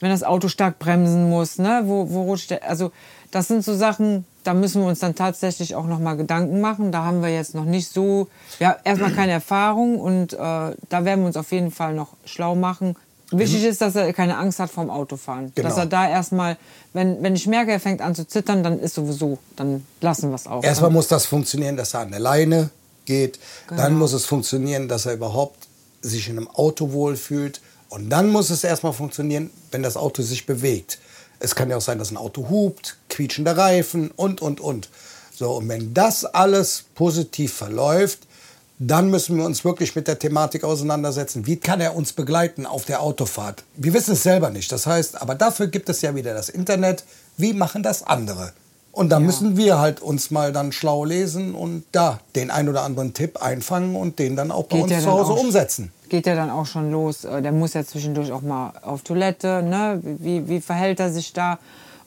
wenn 0.00 0.10
das 0.10 0.22
Auto 0.22 0.48
stark 0.48 0.78
bremsen 0.78 1.28
muss? 1.28 1.58
Ne? 1.58 1.82
Wo, 1.84 2.10
wo 2.10 2.22
rutscht 2.22 2.50
der? 2.50 2.68
Also 2.68 2.92
das 3.30 3.48
sind 3.48 3.64
so 3.64 3.74
Sachen, 3.74 4.24
da 4.46 4.54
müssen 4.54 4.82
wir 4.82 4.88
uns 4.88 5.00
dann 5.00 5.14
tatsächlich 5.14 5.74
auch 5.74 5.86
noch 5.86 5.98
mal 5.98 6.16
Gedanken 6.16 6.60
machen. 6.60 6.92
Da 6.92 7.04
haben 7.04 7.22
wir 7.22 7.30
jetzt 7.30 7.54
noch 7.54 7.64
nicht 7.64 7.92
so, 7.92 8.28
ja, 8.58 8.76
erstmal 8.84 9.12
keine 9.12 9.32
Erfahrung 9.32 9.98
und 9.98 10.32
äh, 10.32 10.36
da 10.36 10.74
werden 11.04 11.20
wir 11.20 11.26
uns 11.26 11.36
auf 11.36 11.50
jeden 11.52 11.70
Fall 11.70 11.94
noch 11.94 12.10
schlau 12.24 12.54
machen. 12.54 12.96
Wichtig 13.32 13.64
ist, 13.64 13.80
dass 13.80 13.96
er 13.96 14.12
keine 14.12 14.38
Angst 14.38 14.60
hat 14.60 14.70
vorm 14.70 14.88
Autofahren. 14.88 15.50
Genau. 15.54 15.68
Dass 15.68 15.76
er 15.78 15.86
da 15.86 16.08
erstmal, 16.08 16.56
wenn, 16.92 17.22
wenn 17.24 17.34
ich 17.34 17.48
merke, 17.48 17.72
er 17.72 17.80
fängt 17.80 18.00
an 18.00 18.14
zu 18.14 18.26
zittern, 18.26 18.62
dann 18.62 18.78
ist 18.78 18.94
sowieso, 18.94 19.38
dann 19.56 19.84
lassen 20.00 20.30
wir 20.30 20.36
es 20.36 20.46
auch. 20.46 20.62
Erstmal 20.62 20.90
muss 20.90 21.08
das 21.08 21.26
funktionieren, 21.26 21.76
dass 21.76 21.94
er 21.94 22.00
an 22.00 22.10
der 22.12 22.20
Leine 22.20 22.70
geht. 23.04 23.40
Dann 23.68 23.78
Genau. 23.78 23.98
muss 23.98 24.12
es 24.12 24.26
funktionieren, 24.26 24.86
dass 24.86 25.06
er 25.06 25.14
überhaupt 25.14 25.66
sich 26.02 26.28
in 26.28 26.36
einem 26.36 26.48
Auto 26.48 26.92
wohlfühlt. 26.92 27.60
Und 27.88 28.10
dann 28.10 28.28
muss 28.30 28.50
es 28.50 28.62
erstmal 28.62 28.92
funktionieren, 28.92 29.50
wenn 29.72 29.82
das 29.82 29.96
Auto 29.96 30.22
sich 30.22 30.46
bewegt. 30.46 30.98
Es 31.40 31.54
kann 31.54 31.68
ja 31.68 31.76
auch 31.76 31.82
sein, 31.82 31.98
dass 31.98 32.10
ein 32.12 32.16
Auto 32.16 32.48
hupt, 32.48 32.96
quietschende 33.16 33.56
Reifen 33.56 34.10
und, 34.14 34.42
und, 34.42 34.60
und. 34.60 34.90
So, 35.34 35.52
und 35.52 35.68
wenn 35.68 35.94
das 35.94 36.24
alles 36.26 36.84
positiv 36.94 37.54
verläuft, 37.54 38.20
dann 38.78 39.10
müssen 39.10 39.38
wir 39.38 39.44
uns 39.46 39.64
wirklich 39.64 39.96
mit 39.96 40.06
der 40.06 40.18
Thematik 40.18 40.64
auseinandersetzen. 40.64 41.46
Wie 41.46 41.56
kann 41.56 41.80
er 41.80 41.96
uns 41.96 42.12
begleiten 42.12 42.66
auf 42.66 42.84
der 42.84 43.00
Autofahrt? 43.00 43.64
Wir 43.74 43.94
wissen 43.94 44.12
es 44.12 44.22
selber 44.22 44.50
nicht. 44.50 44.70
Das 44.70 44.86
heißt, 44.86 45.20
aber 45.20 45.34
dafür 45.34 45.68
gibt 45.68 45.88
es 45.88 46.02
ja 46.02 46.14
wieder 46.14 46.34
das 46.34 46.50
Internet. 46.50 47.04
Wie 47.38 47.54
machen 47.54 47.82
das 47.82 48.02
andere? 48.02 48.52
Und 48.92 49.10
da 49.10 49.20
müssen 49.20 49.56
wir 49.56 49.78
halt 49.78 50.00
uns 50.00 50.30
mal 50.30 50.52
dann 50.52 50.72
schlau 50.72 51.04
lesen 51.04 51.54
und 51.54 51.84
da 51.92 52.20
den 52.34 52.50
ein 52.50 52.68
oder 52.68 52.82
anderen 52.82 53.12
Tipp 53.12 53.42
einfangen 53.42 53.94
und 53.94 54.18
den 54.18 54.36
dann 54.36 54.50
auch 54.50 54.64
bei 54.64 54.76
Geht 54.76 54.84
uns 54.84 54.92
ja 54.92 55.00
zu 55.00 55.10
Hause 55.10 55.32
umsetzen. 55.32 55.92
Geht 56.08 56.26
ja 56.26 56.34
dann 56.34 56.50
auch 56.50 56.66
schon 56.66 56.90
los. 56.90 57.24
Äh, 57.24 57.42
Der 57.42 57.52
muss 57.52 57.74
ja 57.74 57.84
zwischendurch 57.84 58.32
auch 58.32 58.42
mal 58.42 58.72
auf 58.82 59.02
Toilette. 59.02 59.62
Ne? 59.62 60.00
Wie, 60.02 60.48
wie 60.48 60.60
verhält 60.60 61.00
er 61.00 61.12
sich 61.12 61.32
da? 61.32 61.58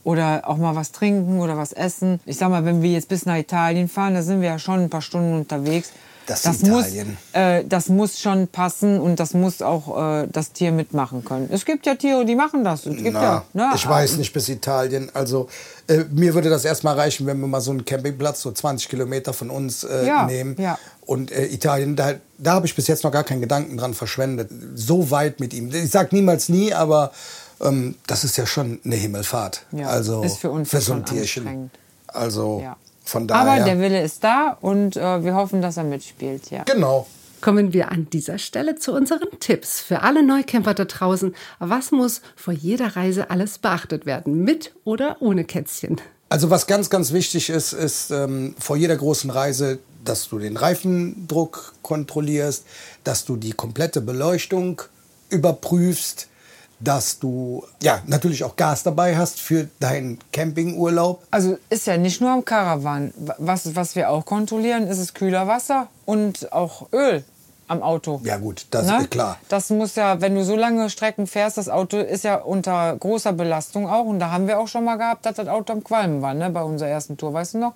Oder 0.03 0.43
auch 0.47 0.57
mal 0.57 0.75
was 0.75 0.91
trinken 0.91 1.39
oder 1.39 1.57
was 1.57 1.73
essen. 1.73 2.19
Ich 2.25 2.37
sag 2.37 2.49
mal, 2.49 2.65
wenn 2.65 2.81
wir 2.81 2.91
jetzt 2.91 3.09
bis 3.09 3.25
nach 3.25 3.37
Italien 3.37 3.89
fahren, 3.89 4.13
da 4.13 4.21
sind 4.21 4.41
wir 4.41 4.49
ja 4.49 4.59
schon 4.59 4.79
ein 4.81 4.89
paar 4.89 5.01
Stunden 5.01 5.33
unterwegs. 5.33 5.91
Das 6.25 6.43
das 6.43 6.61
Italien. 6.61 7.07
Muss, 7.09 7.41
äh, 7.41 7.63
das 7.67 7.89
muss 7.89 8.19
schon 8.19 8.47
passen 8.47 8.99
und 8.99 9.19
das 9.19 9.33
muss 9.33 9.63
auch 9.63 10.21
äh, 10.21 10.27
das 10.31 10.51
Tier 10.51 10.71
mitmachen 10.71 11.25
können. 11.25 11.49
Es 11.51 11.65
gibt 11.65 11.87
ja 11.87 11.95
Tiere, 11.95 12.23
die 12.23 12.35
machen 12.35 12.63
das. 12.63 12.85
Es 12.85 12.97
gibt 12.97 13.13
Na, 13.13 13.21
ja, 13.23 13.43
ne? 13.53 13.71
ich 13.73 13.87
weiß 13.89 14.17
nicht 14.17 14.31
bis 14.31 14.47
Italien. 14.47 15.09
Also 15.15 15.49
äh, 15.87 16.03
mir 16.11 16.35
würde 16.35 16.51
das 16.51 16.65
erstmal 16.65 16.95
reichen, 16.95 17.25
wenn 17.25 17.39
wir 17.39 17.47
mal 17.47 17.61
so 17.61 17.71
einen 17.71 17.83
Campingplatz 17.83 18.41
so 18.43 18.51
20 18.51 18.89
Kilometer 18.89 19.33
von 19.33 19.49
uns 19.49 19.83
äh, 19.83 20.05
Ja, 20.05 20.27
nehmen. 20.27 20.55
ja. 20.59 20.77
Und 21.03 21.31
äh, 21.31 21.47
Italien, 21.47 21.95
da, 21.95 22.13
da 22.37 22.53
habe 22.53 22.67
ich 22.67 22.75
bis 22.75 22.85
jetzt 22.85 23.03
noch 23.03 23.11
gar 23.11 23.23
keinen 23.23 23.41
Gedanken 23.41 23.75
dran 23.77 23.95
verschwendet. 23.95 24.51
So 24.75 25.09
weit 25.09 25.39
mit 25.39 25.55
ihm. 25.55 25.73
Ich 25.73 25.89
sage 25.89 26.09
niemals 26.11 26.47
nie, 26.47 26.71
aber 26.75 27.11
ähm, 27.61 27.95
das 28.07 28.23
ist 28.23 28.37
ja 28.37 28.45
schon 28.45 28.79
eine 28.83 28.95
Himmelfahrt. 28.95 29.65
Ja, 29.71 29.87
also 29.87 30.23
ist 30.23 30.37
für 30.37 30.49
uns 30.51 30.69
für 30.69 30.81
so 30.81 30.93
ein 30.93 30.99
schon 30.99 31.05
Tierchen. 31.17 31.43
anstrengend. 31.43 31.71
Also 32.07 32.61
Ja. 32.63 32.77
von 33.03 33.27
daher. 33.27 33.51
Aber 33.53 33.63
der 33.65 33.79
Wille 33.79 34.01
ist 34.01 34.23
da 34.23 34.57
und 34.61 34.95
äh, 34.97 35.23
wir 35.23 35.35
hoffen, 35.35 35.61
dass 35.61 35.77
er 35.77 35.83
mitspielt. 35.83 36.49
Ja. 36.51 36.63
genau. 36.63 37.07
Kommen 37.41 37.71
wir 37.71 37.89
an 37.89 38.09
dieser 38.11 38.37
Stelle 38.37 38.75
zu 38.75 38.91
unseren 38.93 39.27
Tipps 39.39 39.79
für 39.79 40.01
alle 40.01 40.23
Neucamper 40.25 40.73
da 40.73 40.83
draußen. 40.83 41.33
Was 41.59 41.91
muss 41.91 42.21
vor 42.35 42.53
jeder 42.53 42.97
Reise 42.97 43.29
alles 43.29 43.59
beachtet 43.59 44.05
werden? 44.05 44.43
Mit 44.43 44.73
oder 44.83 45.17
ohne 45.21 45.45
Kätzchen? 45.45 46.01
Also 46.27 46.49
was 46.49 46.67
ganz, 46.67 46.89
ganz 46.89 47.13
wichtig 47.13 47.49
ist, 47.49 47.71
ist 47.71 48.11
ähm, 48.11 48.55
vor 48.59 48.75
jeder 48.75 48.97
großen 48.97 49.29
Reise, 49.29 49.79
dass 50.03 50.27
du 50.27 50.37
den 50.37 50.57
Reifendruck 50.57 51.73
kontrollierst, 51.81 52.65
dass 53.05 53.23
du 53.23 53.37
die 53.37 53.53
komplette 53.53 54.01
Beleuchtung 54.01 54.81
überprüfst, 55.29 56.27
dass 56.79 57.19
du 57.19 57.63
ja 57.81 58.01
natürlich 58.07 58.43
auch 58.43 58.55
Gas 58.55 58.83
dabei 58.83 59.17
hast 59.17 59.39
für 59.39 59.67
deinen 59.79 60.19
Campingurlaub. 60.31 61.23
Also 61.31 61.57
ist 61.69 61.87
ja 61.87 61.97
nicht 61.97 62.21
nur 62.21 62.31
am 62.31 62.45
Caravan. 62.45 63.13
Was, 63.37 63.75
was 63.75 63.95
wir 63.95 64.09
auch 64.09 64.25
kontrollieren, 64.25 64.87
ist 64.87 64.99
es 64.99 65.13
kühler 65.13 65.47
Wasser 65.47 65.87
und 66.05 66.51
auch 66.53 66.87
Öl 66.93 67.23
am 67.67 67.83
Auto. 67.83 68.19
Ja 68.23 68.37
gut, 68.37 68.65
das 68.71 68.87
Ne? 68.87 69.01
ist 69.01 69.11
klar. 69.11 69.37
Das 69.49 69.69
muss 69.69 69.95
ja, 69.95 70.21
wenn 70.21 70.35
du 70.35 70.43
so 70.43 70.55
lange 70.55 70.89
Strecken 70.89 71.27
fährst, 71.27 71.57
das 71.57 71.69
Auto 71.69 71.97
ist 71.97 72.23
ja 72.23 72.35
unter 72.35 72.95
großer 72.95 73.33
Belastung 73.33 73.87
auch. 73.87 74.05
Und 74.05 74.19
da 74.19 74.31
haben 74.31 74.47
wir 74.47 74.59
auch 74.59 74.67
schon 74.67 74.85
mal 74.85 74.95
gehabt, 74.97 75.25
dass 75.25 75.35
das 75.35 75.47
Auto 75.47 75.73
am 75.73 75.83
Qualmen 75.83 76.21
war, 76.21 76.33
ne? 76.33 76.49
bei 76.49 76.63
unserer 76.63 76.89
ersten 76.89 77.17
Tour, 77.17 77.33
weißt 77.33 77.55
du 77.55 77.57
noch? 77.59 77.73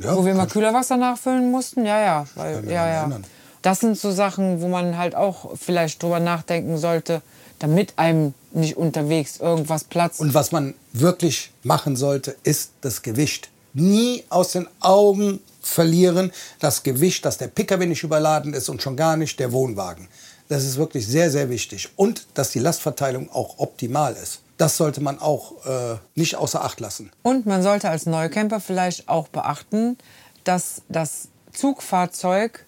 Ja, 0.00 0.16
wo 0.16 0.24
wir 0.24 0.34
mal 0.34 0.46
Kühlerwasser 0.46 0.96
nachfüllen 0.96 1.50
mussten. 1.50 1.86
Ja, 1.86 2.00
ja. 2.00 2.26
Weil, 2.34 2.64
ja, 2.66 2.86
ja. 2.86 3.00
erinnern. 3.00 3.24
Das 3.62 3.80
sind 3.80 3.98
so 3.98 4.10
Sachen, 4.10 4.62
wo 4.62 4.68
man 4.68 4.96
halt 4.96 5.14
auch 5.14 5.50
vielleicht 5.56 6.02
drüber 6.02 6.20
nachdenken 6.20 6.78
sollte, 6.78 7.20
damit 7.60 7.94
einem 7.96 8.34
nicht 8.52 8.76
unterwegs 8.76 9.38
irgendwas 9.38 9.84
platzt. 9.84 10.18
Und 10.18 10.34
was 10.34 10.50
man 10.50 10.74
wirklich 10.92 11.52
machen 11.62 11.94
sollte, 11.94 12.36
ist 12.42 12.72
das 12.80 13.02
Gewicht. 13.02 13.50
Nie 13.72 14.24
aus 14.28 14.52
den 14.52 14.66
Augen 14.80 15.38
verlieren 15.60 16.32
das 16.58 16.82
Gewicht, 16.82 17.24
dass 17.24 17.38
der 17.38 17.46
Pkw 17.46 17.86
nicht 17.86 18.02
überladen 18.02 18.54
ist 18.54 18.68
und 18.68 18.82
schon 18.82 18.96
gar 18.96 19.16
nicht 19.16 19.38
der 19.38 19.52
Wohnwagen. 19.52 20.08
Das 20.48 20.64
ist 20.64 20.78
wirklich 20.78 21.06
sehr, 21.06 21.30
sehr 21.30 21.48
wichtig. 21.48 21.90
Und 21.94 22.26
dass 22.34 22.50
die 22.50 22.58
Lastverteilung 22.58 23.30
auch 23.30 23.58
optimal 23.58 24.14
ist. 24.14 24.40
Das 24.56 24.76
sollte 24.76 25.00
man 25.00 25.20
auch 25.20 25.64
äh, 25.64 25.96
nicht 26.16 26.34
außer 26.34 26.64
Acht 26.64 26.80
lassen. 26.80 27.12
Und 27.22 27.46
man 27.46 27.62
sollte 27.62 27.88
als 27.88 28.06
Neucamper 28.06 28.60
vielleicht 28.60 29.08
auch 29.08 29.28
beachten, 29.28 29.96
dass 30.44 30.82
das 30.88 31.28
Zugfahrzeug 31.52 32.64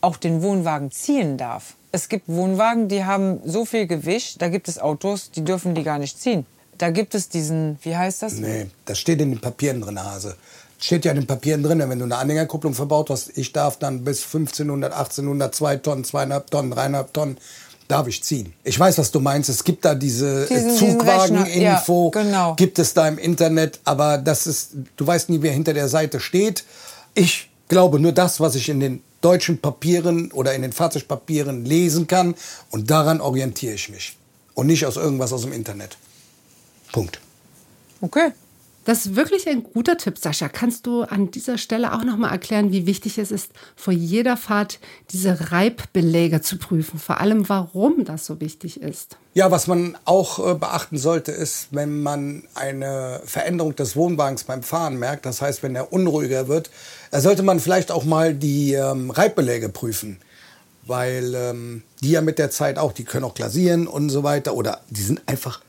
auch 0.00 0.16
den 0.16 0.42
Wohnwagen 0.42 0.90
ziehen 0.90 1.38
darf. 1.38 1.74
Es 1.92 2.08
gibt 2.08 2.28
Wohnwagen, 2.28 2.88
die 2.88 3.04
haben 3.04 3.40
so 3.44 3.64
viel 3.64 3.86
Gewicht, 3.86 4.40
da 4.40 4.48
gibt 4.48 4.68
es 4.68 4.78
Autos, 4.78 5.30
die 5.30 5.44
dürfen 5.44 5.74
die 5.74 5.82
gar 5.82 5.98
nicht 5.98 6.20
ziehen. 6.20 6.46
Da 6.78 6.90
gibt 6.90 7.14
es 7.14 7.28
diesen, 7.28 7.78
wie 7.82 7.96
heißt 7.96 8.22
das? 8.22 8.34
Nee, 8.34 8.68
das 8.84 8.98
steht 8.98 9.20
in 9.20 9.30
den 9.30 9.40
Papieren 9.40 9.80
drin, 9.80 10.02
Hase. 10.02 10.36
Steht 10.78 11.04
ja 11.04 11.10
in 11.10 11.18
den 11.18 11.26
Papieren 11.26 11.62
drin, 11.62 11.78
wenn 11.80 11.98
du 11.98 12.06
eine 12.06 12.16
Anhängerkupplung 12.16 12.72
verbaut 12.72 13.10
hast, 13.10 13.36
ich 13.36 13.52
darf 13.52 13.78
dann 13.78 14.02
bis 14.02 14.24
1500, 14.24 14.92
1800, 14.92 15.54
2 15.54 15.76
Tonnen, 15.76 16.04
2,5 16.04 16.50
Tonnen, 16.50 16.72
3,5 16.72 17.12
Tonnen, 17.12 17.38
darf 17.86 18.06
ich 18.06 18.22
ziehen. 18.22 18.54
Ich 18.64 18.78
weiß, 18.78 18.96
was 18.96 19.10
du 19.10 19.20
meinst. 19.20 19.50
Es 19.50 19.64
gibt 19.64 19.84
da 19.84 19.94
diese 19.94 20.48
äh, 20.48 20.74
Zugwagen-Info, 20.74 22.12
ja, 22.14 22.22
genau. 22.22 22.54
gibt 22.54 22.78
es 22.78 22.94
da 22.94 23.08
im 23.08 23.18
Internet, 23.18 23.80
aber 23.84 24.16
das 24.16 24.46
ist, 24.46 24.70
du 24.96 25.06
weißt 25.06 25.28
nie, 25.28 25.42
wer 25.42 25.52
hinter 25.52 25.74
der 25.74 25.88
Seite 25.88 26.20
steht. 26.20 26.64
Ich 27.14 27.49
glaube 27.70 27.98
nur 28.00 28.12
das, 28.12 28.40
was 28.40 28.54
ich 28.56 28.68
in 28.68 28.80
den 28.80 29.02
deutschen 29.22 29.58
Papieren 29.58 30.30
oder 30.32 30.54
in 30.54 30.60
den 30.60 30.72
Fahrzeugpapieren 30.72 31.64
lesen 31.64 32.06
kann 32.06 32.34
und 32.70 32.90
daran 32.90 33.22
orientiere 33.22 33.74
ich 33.74 33.88
mich. 33.88 34.16
Und 34.52 34.66
nicht 34.66 34.84
aus 34.84 34.96
irgendwas 34.96 35.32
aus 35.32 35.42
dem 35.42 35.52
Internet. 35.52 35.96
Punkt. 36.92 37.20
Okay. 38.02 38.32
Das 38.90 39.06
ist 39.06 39.14
wirklich 39.14 39.48
ein 39.48 39.62
guter 39.62 39.96
Tipp, 39.96 40.18
Sascha. 40.18 40.48
Kannst 40.48 40.84
du 40.84 41.02
an 41.02 41.30
dieser 41.30 41.58
Stelle 41.58 41.92
auch 41.92 42.02
noch 42.02 42.16
mal 42.16 42.32
erklären, 42.32 42.72
wie 42.72 42.86
wichtig 42.86 43.18
es 43.18 43.30
ist, 43.30 43.52
vor 43.76 43.92
jeder 43.92 44.36
Fahrt 44.36 44.80
diese 45.10 45.52
Reibbeläge 45.52 46.40
zu 46.40 46.58
prüfen? 46.58 46.98
Vor 46.98 47.20
allem, 47.20 47.48
warum 47.48 48.04
das 48.04 48.26
so 48.26 48.40
wichtig 48.40 48.82
ist. 48.82 49.16
Ja, 49.32 49.52
was 49.52 49.68
man 49.68 49.96
auch 50.06 50.44
äh, 50.44 50.54
beachten 50.56 50.98
sollte, 50.98 51.30
ist, 51.30 51.68
wenn 51.70 52.02
man 52.02 52.42
eine 52.56 53.20
Veränderung 53.24 53.76
des 53.76 53.94
Wohnwagens 53.94 54.42
beim 54.42 54.64
Fahren 54.64 54.98
merkt, 54.98 55.24
das 55.24 55.40
heißt, 55.40 55.62
wenn 55.62 55.76
er 55.76 55.92
unruhiger 55.92 56.48
wird, 56.48 56.68
sollte 57.12 57.44
man 57.44 57.60
vielleicht 57.60 57.92
auch 57.92 58.02
mal 58.02 58.34
die 58.34 58.72
ähm, 58.72 59.12
Reibbeläge 59.12 59.68
prüfen. 59.68 60.18
Weil 60.84 61.36
ähm, 61.36 61.84
die 62.00 62.10
ja 62.10 62.22
mit 62.22 62.40
der 62.40 62.50
Zeit 62.50 62.76
auch, 62.76 62.90
die 62.90 63.04
können 63.04 63.22
auch 63.22 63.34
glasieren 63.34 63.86
und 63.86 64.10
so 64.10 64.24
weiter. 64.24 64.54
Oder 64.54 64.80
die 64.90 65.02
sind 65.02 65.22
einfach 65.26 65.60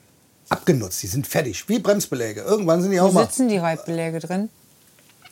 abgenutzt, 0.52 1.02
die 1.02 1.08
sind 1.08 1.28
fertig, 1.28 1.68
wie 1.70 1.80
Bremsbeläge. 1.80 2.42
Irgendwann 2.42 2.82
sind 2.82 2.92
die 2.92 3.00
auch 3.00 3.10
Wo 3.10 3.14
mal 3.14 3.26
sitzen 3.26 3.48
die 3.48 3.58
Reibbeläge 3.58 4.20
drin? 4.20 4.50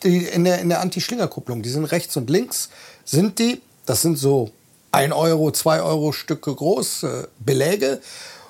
die 0.02 0.24
in 0.24 0.44
der, 0.44 0.60
in 0.60 0.68
der 0.68 0.80
Anti-Schlingerkupplung. 0.80 1.62
Die 1.62 1.68
sind 1.68 1.84
rechts 1.84 2.16
und 2.16 2.30
links, 2.30 2.70
sind 3.04 3.38
die, 3.38 3.60
das 3.86 4.02
sind 4.02 4.18
so 4.18 4.50
1 4.92 5.12
Euro, 5.12 5.50
2 5.50 5.82
Euro 5.82 6.12
Stücke 6.12 6.54
groß, 6.54 7.02
äh, 7.02 7.26
Beläge. 7.38 8.00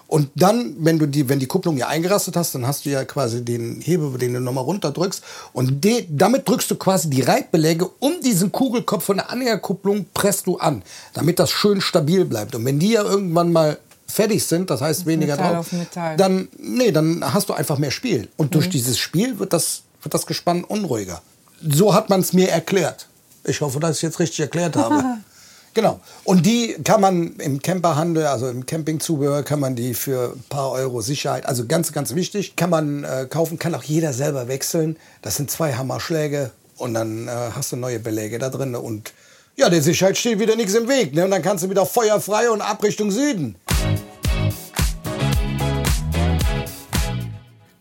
Und 0.06 0.30
dann, 0.34 0.74
wenn 0.80 0.98
du 0.98 1.06
die, 1.06 1.28
wenn 1.28 1.38
die 1.38 1.46
Kupplung 1.46 1.76
ja 1.76 1.86
eingerastet 1.86 2.36
hast, 2.36 2.54
dann 2.54 2.66
hast 2.66 2.84
du 2.84 2.90
ja 2.90 3.04
quasi 3.04 3.44
den 3.44 3.80
Hebel, 3.80 4.18
den 4.18 4.34
du 4.34 4.40
nochmal 4.40 4.64
runterdrückst. 4.64 5.22
Und 5.52 5.84
de, 5.84 6.06
damit 6.08 6.48
drückst 6.48 6.70
du 6.70 6.76
quasi 6.76 7.08
die 7.10 7.22
Reibbeläge 7.22 7.88
um 8.00 8.20
diesen 8.20 8.50
Kugelkopf 8.50 9.04
von 9.04 9.18
der 9.18 9.30
Anhängerkupplung 9.30 10.06
presst 10.12 10.46
du 10.46 10.56
an, 10.56 10.82
damit 11.14 11.38
das 11.38 11.50
schön 11.50 11.80
stabil 11.80 12.24
bleibt. 12.24 12.56
Und 12.56 12.64
wenn 12.64 12.80
die 12.80 12.92
ja 12.92 13.04
irgendwann 13.04 13.52
mal 13.52 13.78
fertig 14.10 14.44
sind, 14.44 14.70
das 14.70 14.80
heißt 14.80 15.06
weniger 15.06 15.36
Metall 15.36 15.54
drauf, 15.54 15.66
auf 15.66 15.72
Metall. 15.72 16.16
dann, 16.16 16.48
nee, 16.58 16.92
dann 16.92 17.22
hast 17.32 17.48
du 17.48 17.54
einfach 17.54 17.78
mehr 17.78 17.90
Spiel. 17.90 18.28
Und 18.36 18.54
durch 18.54 18.68
dieses 18.68 18.98
Spiel 18.98 19.38
wird 19.38 19.52
das, 19.52 19.82
wird 20.02 20.14
das 20.14 20.26
Gespann 20.26 20.64
unruhiger. 20.64 21.22
So 21.62 21.94
hat 21.94 22.08
man 22.08 22.20
es 22.20 22.32
mir 22.32 22.48
erklärt. 22.50 23.08
Ich 23.44 23.60
hoffe, 23.60 23.80
dass 23.80 23.96
ich 23.96 24.02
jetzt 24.02 24.18
richtig 24.18 24.40
erklärt 24.40 24.76
habe. 24.76 25.02
genau. 25.74 26.00
Und 26.24 26.46
die 26.46 26.76
kann 26.84 27.00
man 27.00 27.36
im 27.36 27.60
Camperhandel, 27.60 28.26
also 28.26 28.48
im 28.48 28.66
Campingzubehör, 28.66 29.42
kann 29.42 29.60
man 29.60 29.76
die 29.76 29.94
für 29.94 30.34
ein 30.34 30.44
paar 30.48 30.72
Euro 30.72 31.00
Sicherheit, 31.00 31.46
also 31.46 31.66
ganz, 31.66 31.92
ganz 31.92 32.14
wichtig, 32.14 32.56
kann 32.56 32.70
man 32.70 33.04
äh, 33.04 33.26
kaufen, 33.28 33.58
kann 33.58 33.74
auch 33.74 33.82
jeder 33.82 34.12
selber 34.12 34.48
wechseln. 34.48 34.96
Das 35.22 35.36
sind 35.36 35.50
zwei 35.50 35.74
Hammerschläge 35.74 36.50
und 36.76 36.94
dann 36.94 37.28
äh, 37.28 37.30
hast 37.54 37.72
du 37.72 37.76
neue 37.76 37.98
Beläge 37.98 38.38
da 38.38 38.48
drin 38.48 38.74
und 38.74 39.12
ja, 39.56 39.68
der 39.68 39.82
Sicherheit 39.82 40.16
steht 40.16 40.38
wieder 40.38 40.56
nichts 40.56 40.74
im 40.74 40.88
Weg. 40.88 41.14
Ne? 41.14 41.24
Und 41.24 41.30
dann 41.30 41.42
kannst 41.42 41.64
du 41.64 41.70
wieder 41.70 41.84
feuerfrei 41.84 42.50
und 42.50 42.62
ab 42.62 42.82
Richtung 42.82 43.10
Süden. 43.10 43.56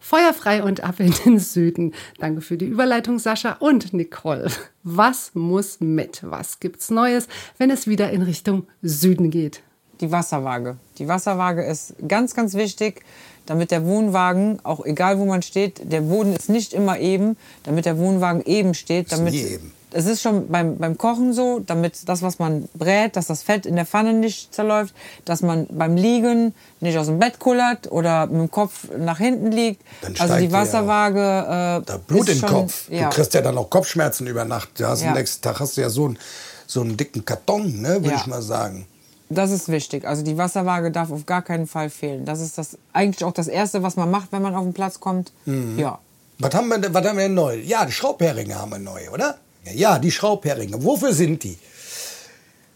Feuerfrei 0.10 0.64
und 0.64 0.84
ab 0.84 1.00
in 1.00 1.14
den 1.24 1.38
Süden. 1.38 1.94
Danke 2.18 2.42
für 2.42 2.58
die 2.58 2.66
Überleitung, 2.66 3.20
Sascha 3.20 3.58
und 3.60 3.94
Nicole. 3.94 4.50
Was 4.82 5.36
muss 5.36 5.82
mit? 5.82 6.22
Was 6.24 6.60
gibt's 6.60 6.90
Neues, 6.90 7.28
wenn 7.60 7.70
es 7.70 7.86
wieder 7.86 8.10
in 8.10 8.24
Richtung 8.24 8.66
Süden 8.82 9.30
geht? 9.30 9.62
Die 10.02 10.12
Wasserwaage. 10.12 10.78
Die 10.98 11.08
Wasserwaage 11.08 11.64
ist 11.64 11.94
ganz, 12.08 12.34
ganz 12.34 12.56
wichtig, 12.56 13.04
damit 13.46 13.70
der 13.70 13.86
Wohnwagen, 13.86 14.58
auch 14.66 14.84
egal 14.84 15.20
wo 15.20 15.26
man 15.26 15.44
steht, 15.44 15.80
der 15.92 16.02
Boden 16.02 16.34
ist 16.34 16.50
nicht 16.50 16.74
immer 16.74 16.98
eben, 16.98 17.38
damit 17.62 17.86
der 17.86 18.00
Wohnwagen 18.00 18.42
eben 18.46 18.74
steht. 18.74 19.12
Damit, 19.12 19.34
nie 19.34 19.44
eben. 19.44 19.72
Es 19.92 20.06
ist 20.06 20.22
schon 20.22 20.48
beim, 20.50 20.78
beim 20.78 20.98
Kochen 21.00 21.34
so, 21.34 21.62
damit 21.66 22.08
das, 22.08 22.22
was 22.22 22.38
man 22.38 22.70
brät, 22.76 23.16
dass 23.16 23.26
das 23.28 23.42
Fett 23.42 23.66
in 23.66 23.76
der 23.76 23.86
Pfanne 23.88 24.14
nicht 24.14 24.54
zerläuft, 24.54 24.94
dass 25.26 25.42
man 25.42 25.66
beim 25.72 25.96
Liegen 25.96 26.54
nicht 26.80 26.98
aus 26.98 27.08
dem 27.08 27.18
Bett 27.18 27.40
kullert 27.40 27.92
oder 27.92 28.28
mit 28.28 28.36
dem 28.40 28.52
Kopf 28.52 28.88
nach 28.98 29.18
hinten 29.18 29.52
liegt. 29.52 29.82
Dann 30.02 30.16
also 30.20 30.36
die 30.36 30.52
Wasserwaage. 30.52 31.20
Äh, 31.20 31.86
Da 31.86 31.98
Blut 32.06 32.30
im 32.30 32.38
schon, 32.38 32.50
Kopf. 32.50 32.90
Ja. 32.92 33.10
Du 33.10 33.16
kriegst 33.16 33.34
ja 33.34 33.42
dann 33.42 33.58
auch 33.58 33.70
Kopfschmerzen 33.70 34.28
über 34.28 34.46
Nacht. 34.46 34.80
Ja, 34.80 34.90
also 34.90 35.06
Ja. 35.06 35.12
am 35.12 35.18
nächsten 35.18 35.42
Tag 35.42 35.60
hast 35.60 35.76
du 35.78 35.82
ja 35.82 35.90
so 35.90 36.08
ein, 36.10 36.20
so 36.68 36.82
einen 36.82 36.96
dicken 36.96 37.26
Karton, 37.26 37.82
ne, 37.82 38.04
würde 38.04 38.16
ich 38.16 38.28
mal 38.28 38.42
sagen. 38.44 38.86
Das 39.32 39.50
ist 39.52 39.70
wichtig. 39.70 40.06
Also 40.08 40.24
die 40.24 40.38
Wasserwaage 40.38 40.92
darf 40.92 41.12
auf 41.12 41.26
gar 41.26 41.42
keinen 41.42 41.66
Fall 41.68 41.90
fehlen. 41.90 42.26
Das 42.26 42.40
ist 42.42 42.58
das 42.60 42.78
eigentlich 42.94 43.24
auch 43.24 43.32
das 43.34 43.48
Erste, 43.48 43.82
was 43.84 43.96
man 43.96 44.10
macht, 44.12 44.32
wenn 44.32 44.42
man 44.44 44.54
auf 44.56 44.64
den 44.64 44.74
Platz 44.74 45.00
kommt. 45.00 45.32
Ja. 45.78 45.98
Was 46.40 46.54
haben, 46.54 46.68
wir, 46.68 46.78
denn- 46.78 46.94
was 46.94 47.06
haben 47.08 47.18
wir 47.18 47.26
denn 47.26 47.34
neu? 47.34 47.56
Ja, 47.58 47.86
die 47.86 47.92
Schraubheringe 47.92 48.56
haben 48.56 48.72
wir 48.72 48.80
neu, 48.80 49.10
oder? 49.12 49.38
Ja, 49.74 50.00
die 50.00 50.12
Schraubheringe. 50.12 50.84
Wofür 50.84 51.14
sind 51.14 51.44
die? 51.44 51.58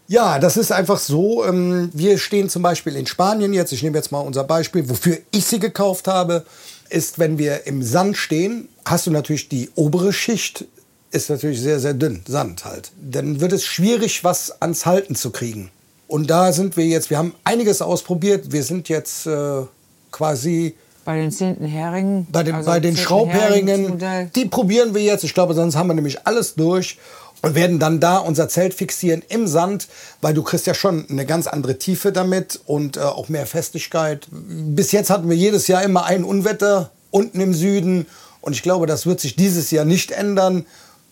Ja, 0.06 0.38
das 0.38 0.56
ist 0.56 0.70
einfach 0.70 0.98
so. 0.98 1.44
Ähm, 1.44 1.90
wir 1.94 2.18
stehen 2.18 2.50
zum 2.50 2.62
Beispiel 2.62 2.94
in 2.96 3.06
Spanien 3.06 3.54
jetzt. 3.54 3.72
Ich 3.72 3.82
nehme 3.82 3.96
jetzt 3.96 4.12
mal 4.12 4.20
unser 4.20 4.44
Beispiel. 4.44 4.88
Wofür 4.88 5.18
ich 5.30 5.46
sie 5.46 5.58
gekauft 5.58 6.08
habe, 6.08 6.44
ist, 6.90 7.18
wenn 7.18 7.38
wir 7.38 7.66
im 7.66 7.82
Sand 7.82 8.16
stehen, 8.16 8.68
hast 8.84 9.06
du 9.06 9.10
natürlich 9.10 9.48
die 9.48 9.70
obere 9.74 10.12
Schicht, 10.12 10.66
ist 11.10 11.30
natürlich 11.30 11.60
sehr, 11.60 11.80
sehr 11.80 11.94
dünn, 11.94 12.22
Sand 12.26 12.64
halt. 12.64 12.92
Dann 13.00 13.40
wird 13.40 13.52
es 13.52 13.64
schwierig, 13.64 14.24
was 14.24 14.60
ans 14.60 14.84
Halten 14.84 15.14
zu 15.14 15.30
kriegen. 15.30 15.70
Und 16.06 16.28
da 16.28 16.52
sind 16.52 16.76
wir 16.76 16.84
jetzt, 16.84 17.08
wir 17.08 17.16
haben 17.16 17.34
einiges 17.44 17.80
ausprobiert. 17.80 18.52
Wir 18.52 18.62
sind 18.62 18.88
jetzt 18.88 19.26
äh, 19.26 19.62
quasi 20.10 20.74
Bei 21.04 21.16
den 21.16 21.30
zehnten 21.30 21.66
Heringen. 21.66 22.26
bei 22.30 22.42
den, 22.42 22.54
also 22.54 22.70
bei 22.70 22.80
den 22.80 22.96
Schraubheringen, 22.96 24.02
die 24.34 24.46
probieren 24.46 24.94
wir 24.94 25.02
jetzt. 25.02 25.24
Ich 25.24 25.34
glaube, 25.34 25.54
sonst 25.54 25.76
haben 25.76 25.88
wir 25.88 25.94
nämlich 25.94 26.26
alles 26.26 26.54
durch 26.54 26.98
und 27.42 27.54
werden 27.54 27.78
dann 27.78 28.00
da 28.00 28.18
unser 28.18 28.48
Zelt 28.48 28.72
fixieren 28.72 29.22
im 29.28 29.46
Sand, 29.46 29.88
weil 30.22 30.32
du 30.32 30.42
kriegst 30.42 30.66
ja 30.66 30.72
schon 30.72 31.06
eine 31.10 31.26
ganz 31.26 31.46
andere 31.46 31.78
Tiefe 31.78 32.10
damit 32.10 32.58
und 32.64 32.96
äh, 32.96 33.00
auch 33.00 33.28
mehr 33.28 33.46
Festigkeit. 33.46 34.26
Bis 34.30 34.92
jetzt 34.92 35.10
hatten 35.10 35.28
wir 35.28 35.36
jedes 35.36 35.66
Jahr 35.66 35.82
immer 35.82 36.04
ein 36.06 36.24
Unwetter 36.24 36.90
unten 37.10 37.40
im 37.40 37.52
Süden 37.52 38.06
und 38.40 38.54
ich 38.54 38.62
glaube, 38.62 38.86
das 38.86 39.04
wird 39.04 39.20
sich 39.20 39.36
dieses 39.36 39.70
Jahr 39.70 39.84
nicht 39.84 40.10
ändern. 40.10 40.64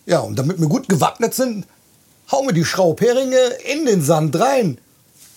Ja, 0.07 0.21
und 0.21 0.39
damit 0.39 0.59
wir 0.59 0.69
gut 0.69 0.89
gewappnet 0.89 1.35
sind, 1.35 1.67
hauen 2.31 2.47
wir 2.47 2.55
die 2.55 2.65
Schraubheringe 2.65 3.39
in 3.71 3.85
den 3.85 4.03
Sand 4.03 4.39
rein. 4.41 4.79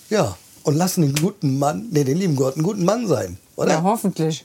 Ja, 0.08 0.36
und 0.66 0.74
lassen 0.74 1.02
den 1.02 1.14
guten 1.14 1.58
Mann, 1.60 1.86
nee, 1.92 2.02
den 2.02 2.18
lieben 2.18 2.34
Gott, 2.34 2.56
einen 2.56 2.64
guten 2.64 2.84
Mann 2.84 3.06
sein, 3.06 3.38
oder? 3.54 3.70
Ja, 3.70 3.82
hoffentlich. 3.84 4.44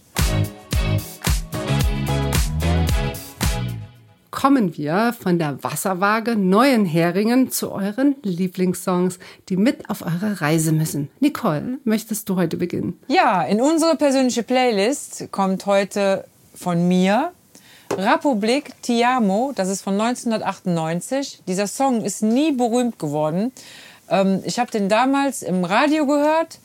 Kommen 4.29 4.77
wir 4.77 5.13
von 5.19 5.39
der 5.39 5.63
Wasserwaage 5.63 6.36
neuen 6.36 6.86
Heringen 6.86 7.51
zu 7.51 7.71
euren 7.71 8.15
Lieblingssongs, 8.21 9.17
die 9.49 9.57
mit 9.57 9.89
auf 9.89 10.03
eure 10.03 10.41
Reise 10.41 10.71
müssen. 10.71 11.10
Nicole, 11.19 11.79
möchtest 11.86 12.29
du 12.29 12.36
heute 12.36 12.57
beginnen? 12.57 12.99
Ja, 13.07 13.43
in 13.43 13.60
unsere 13.60 13.95
persönliche 13.95 14.43
Playlist 14.43 15.27
kommt 15.31 15.65
heute 15.65 16.25
von 16.53 16.88
mir 16.88 17.31
Republik 17.97 18.73
Ti 18.84 19.03
Amo, 19.03 19.53
das 19.55 19.69
ist 19.69 19.81
von 19.81 19.99
1998. 19.99 21.41
Dieser 21.47 21.67
Song 21.67 22.01
ist 22.01 22.21
nie 22.21 22.51
berühmt 22.51 22.99
geworden. 22.99 23.51
Ähm, 24.12 24.41
ich 24.45 24.60
habe 24.60 24.69
den 24.69 24.89
damals 24.89 25.41
im 25.41 25.63
Radio 25.65 26.06
gehört. 26.06 26.60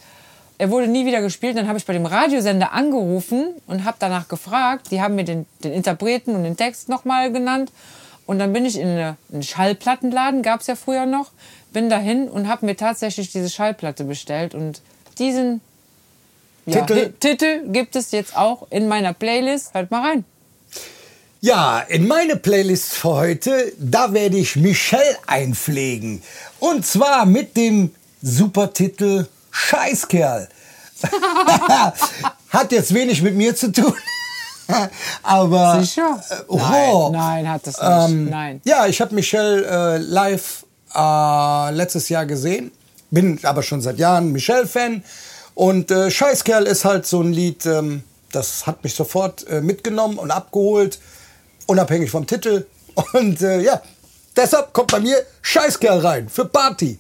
Er 0.58 0.70
wurde 0.70 0.88
nie 0.88 1.06
wieder 1.06 1.20
gespielt. 1.20 1.56
Dann 1.56 1.68
habe 1.68 1.78
ich 1.78 1.86
bei 1.86 1.92
dem 1.92 2.06
Radiosender 2.06 2.72
angerufen 2.72 3.48
und 3.66 3.84
habe 3.84 3.96
danach 3.98 4.28
gefragt. 4.28 4.90
Die 4.90 5.00
haben 5.00 5.14
mir 5.14 5.24
den, 5.24 5.46
den 5.64 5.72
Interpreten 5.72 6.34
und 6.34 6.44
den 6.44 6.56
Text 6.56 6.88
nochmal 6.88 7.30
genannt. 7.32 7.70
Und 8.26 8.38
dann 8.38 8.52
bin 8.52 8.64
ich 8.64 8.78
in 8.78 8.88
eine- 8.88 9.16
einen 9.32 9.42
Schallplattenladen, 9.42 10.42
gab 10.42 10.60
es 10.60 10.66
ja 10.66 10.74
früher 10.74 11.06
noch, 11.06 11.30
bin 11.72 11.88
dahin 11.88 12.28
und 12.28 12.48
habe 12.48 12.66
mir 12.66 12.76
tatsächlich 12.76 13.30
diese 13.30 13.48
Schallplatte 13.50 14.02
bestellt. 14.04 14.54
Und 14.54 14.80
diesen 15.18 15.60
ja, 16.64 16.80
Titel? 16.80 17.12
Titel 17.20 17.68
gibt 17.70 17.94
es 17.94 18.10
jetzt 18.10 18.36
auch 18.36 18.66
in 18.70 18.88
meiner 18.88 19.12
Playlist. 19.12 19.74
Hört 19.74 19.90
mal 19.92 20.02
rein. 20.08 20.24
Ja, 21.40 21.80
in 21.80 22.06
meine 22.06 22.36
Playlist 22.36 22.94
für 22.94 23.10
heute, 23.10 23.72
da 23.78 24.12
werde 24.12 24.36
ich 24.38 24.56
Michelle 24.56 25.16
einpflegen. 25.26 26.22
Und 26.58 26.86
zwar 26.86 27.26
mit 27.26 27.56
dem 27.56 27.94
Supertitel 28.22 29.26
Scheißkerl. 29.50 30.48
Hat 32.48 32.72
jetzt 32.72 32.94
wenig 32.94 33.22
mit 33.22 33.34
mir 33.34 33.54
zu 33.54 33.70
tun. 33.70 33.94
Aber. 35.22 35.80
Sicher? 35.80 36.22
Oh. 36.48 36.56
Nein, 36.56 37.12
nein, 37.12 37.48
hat 37.50 37.66
es 37.66 37.76
nicht. 37.78 37.88
Ähm, 37.88 38.30
Nein. 38.30 38.60
Ja, 38.64 38.86
ich 38.86 39.00
habe 39.00 39.14
Michelle 39.14 39.64
äh, 39.64 39.98
live 39.98 40.64
äh, 40.94 41.70
letztes 41.72 42.08
Jahr 42.08 42.26
gesehen. 42.26 42.72
Bin 43.10 43.38
aber 43.44 43.62
schon 43.62 43.80
seit 43.80 43.98
Jahren 43.98 44.32
Michelle-Fan. 44.32 45.04
Und 45.54 45.90
äh, 45.90 46.10
Scheißkerl 46.10 46.64
ist 46.64 46.84
halt 46.84 47.06
so 47.06 47.20
ein 47.22 47.32
Lied, 47.32 47.64
ähm, 47.66 48.02
das 48.32 48.66
hat 48.66 48.82
mich 48.82 48.94
sofort 48.94 49.46
äh, 49.46 49.60
mitgenommen 49.60 50.18
und 50.18 50.30
abgeholt, 50.30 50.98
unabhängig 51.66 52.10
vom 52.10 52.26
Titel. 52.26 52.66
Und 53.12 53.42
äh, 53.42 53.60
ja, 53.60 53.82
deshalb 54.34 54.72
kommt 54.72 54.92
bei 54.92 55.00
mir 55.00 55.18
Scheißkerl 55.42 56.00
rein 56.00 56.28
für 56.28 56.46
Party. 56.46 56.98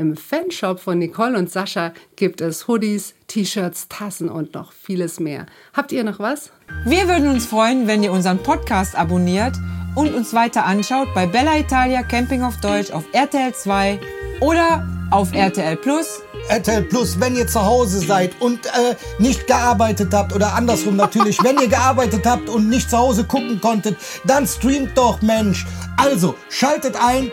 Im 0.00 0.16
Fanshop 0.16 0.80
von 0.80 0.98
Nicole 0.98 1.36
und 1.36 1.50
Sascha 1.50 1.92
gibt 2.16 2.40
es 2.40 2.66
Hoodies, 2.66 3.12
T-Shirts, 3.26 3.86
Tassen 3.88 4.30
und 4.30 4.54
noch 4.54 4.72
vieles 4.72 5.20
mehr. 5.20 5.44
Habt 5.74 5.92
ihr 5.92 6.04
noch 6.04 6.18
was? 6.18 6.52
Wir 6.86 7.06
würden 7.06 7.28
uns 7.28 7.44
freuen, 7.44 7.86
wenn 7.86 8.02
ihr 8.02 8.10
unseren 8.10 8.38
Podcast 8.38 8.96
abonniert 8.96 9.56
und 9.94 10.14
uns 10.14 10.32
weiter 10.32 10.64
anschaut 10.64 11.08
bei 11.14 11.26
Bella 11.26 11.58
Italia 11.58 12.02
Camping 12.02 12.42
auf 12.42 12.56
Deutsch 12.62 12.90
auf 12.92 13.04
RTL 13.12 13.52
2 13.52 14.00
oder 14.40 14.88
auf 15.10 15.34
RTL 15.34 15.76
Plus. 15.76 16.22
RTL 16.48 16.84
Plus, 16.84 17.20
wenn 17.20 17.36
ihr 17.36 17.46
zu 17.46 17.62
Hause 17.62 17.98
seid 17.98 18.40
und 18.40 18.64
äh, 18.64 18.96
nicht 19.18 19.46
gearbeitet 19.46 20.14
habt 20.14 20.32
oder 20.34 20.54
andersrum 20.54 20.96
natürlich, 20.96 21.44
wenn 21.44 21.58
ihr 21.58 21.68
gearbeitet 21.68 22.24
habt 22.24 22.48
und 22.48 22.70
nicht 22.70 22.88
zu 22.88 22.96
Hause 22.96 23.24
gucken 23.24 23.60
konntet, 23.60 23.98
dann 24.24 24.46
streamt 24.46 24.96
doch, 24.96 25.20
Mensch. 25.20 25.66
Also, 25.98 26.36
schaltet 26.48 26.96
ein. 26.96 27.30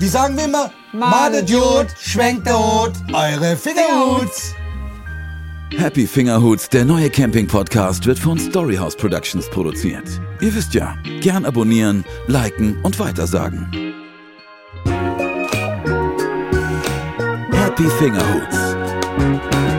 Wie 0.00 0.08
sagen 0.08 0.36
wir 0.36 0.46
immer? 0.46 0.72
Madet 0.92 1.48
Jod, 1.48 1.86
schwenkt 2.00 2.46
der 2.46 2.58
Hut, 2.58 2.92
eure 3.12 3.56
Fingerhuts. 3.56 4.54
Happy 5.76 6.04
Fingerhuts, 6.04 6.68
der 6.68 6.84
neue 6.84 7.08
Camping-Podcast, 7.08 8.06
wird 8.06 8.18
von 8.18 8.36
Storyhouse 8.40 8.96
Productions 8.96 9.48
produziert. 9.50 10.20
Ihr 10.40 10.52
wisst 10.52 10.74
ja, 10.74 10.96
gern 11.20 11.44
abonnieren, 11.44 12.04
liken 12.26 12.76
und 12.82 12.98
weitersagen. 12.98 13.94
Happy 17.52 17.86
Fingerhuts. 18.00 19.69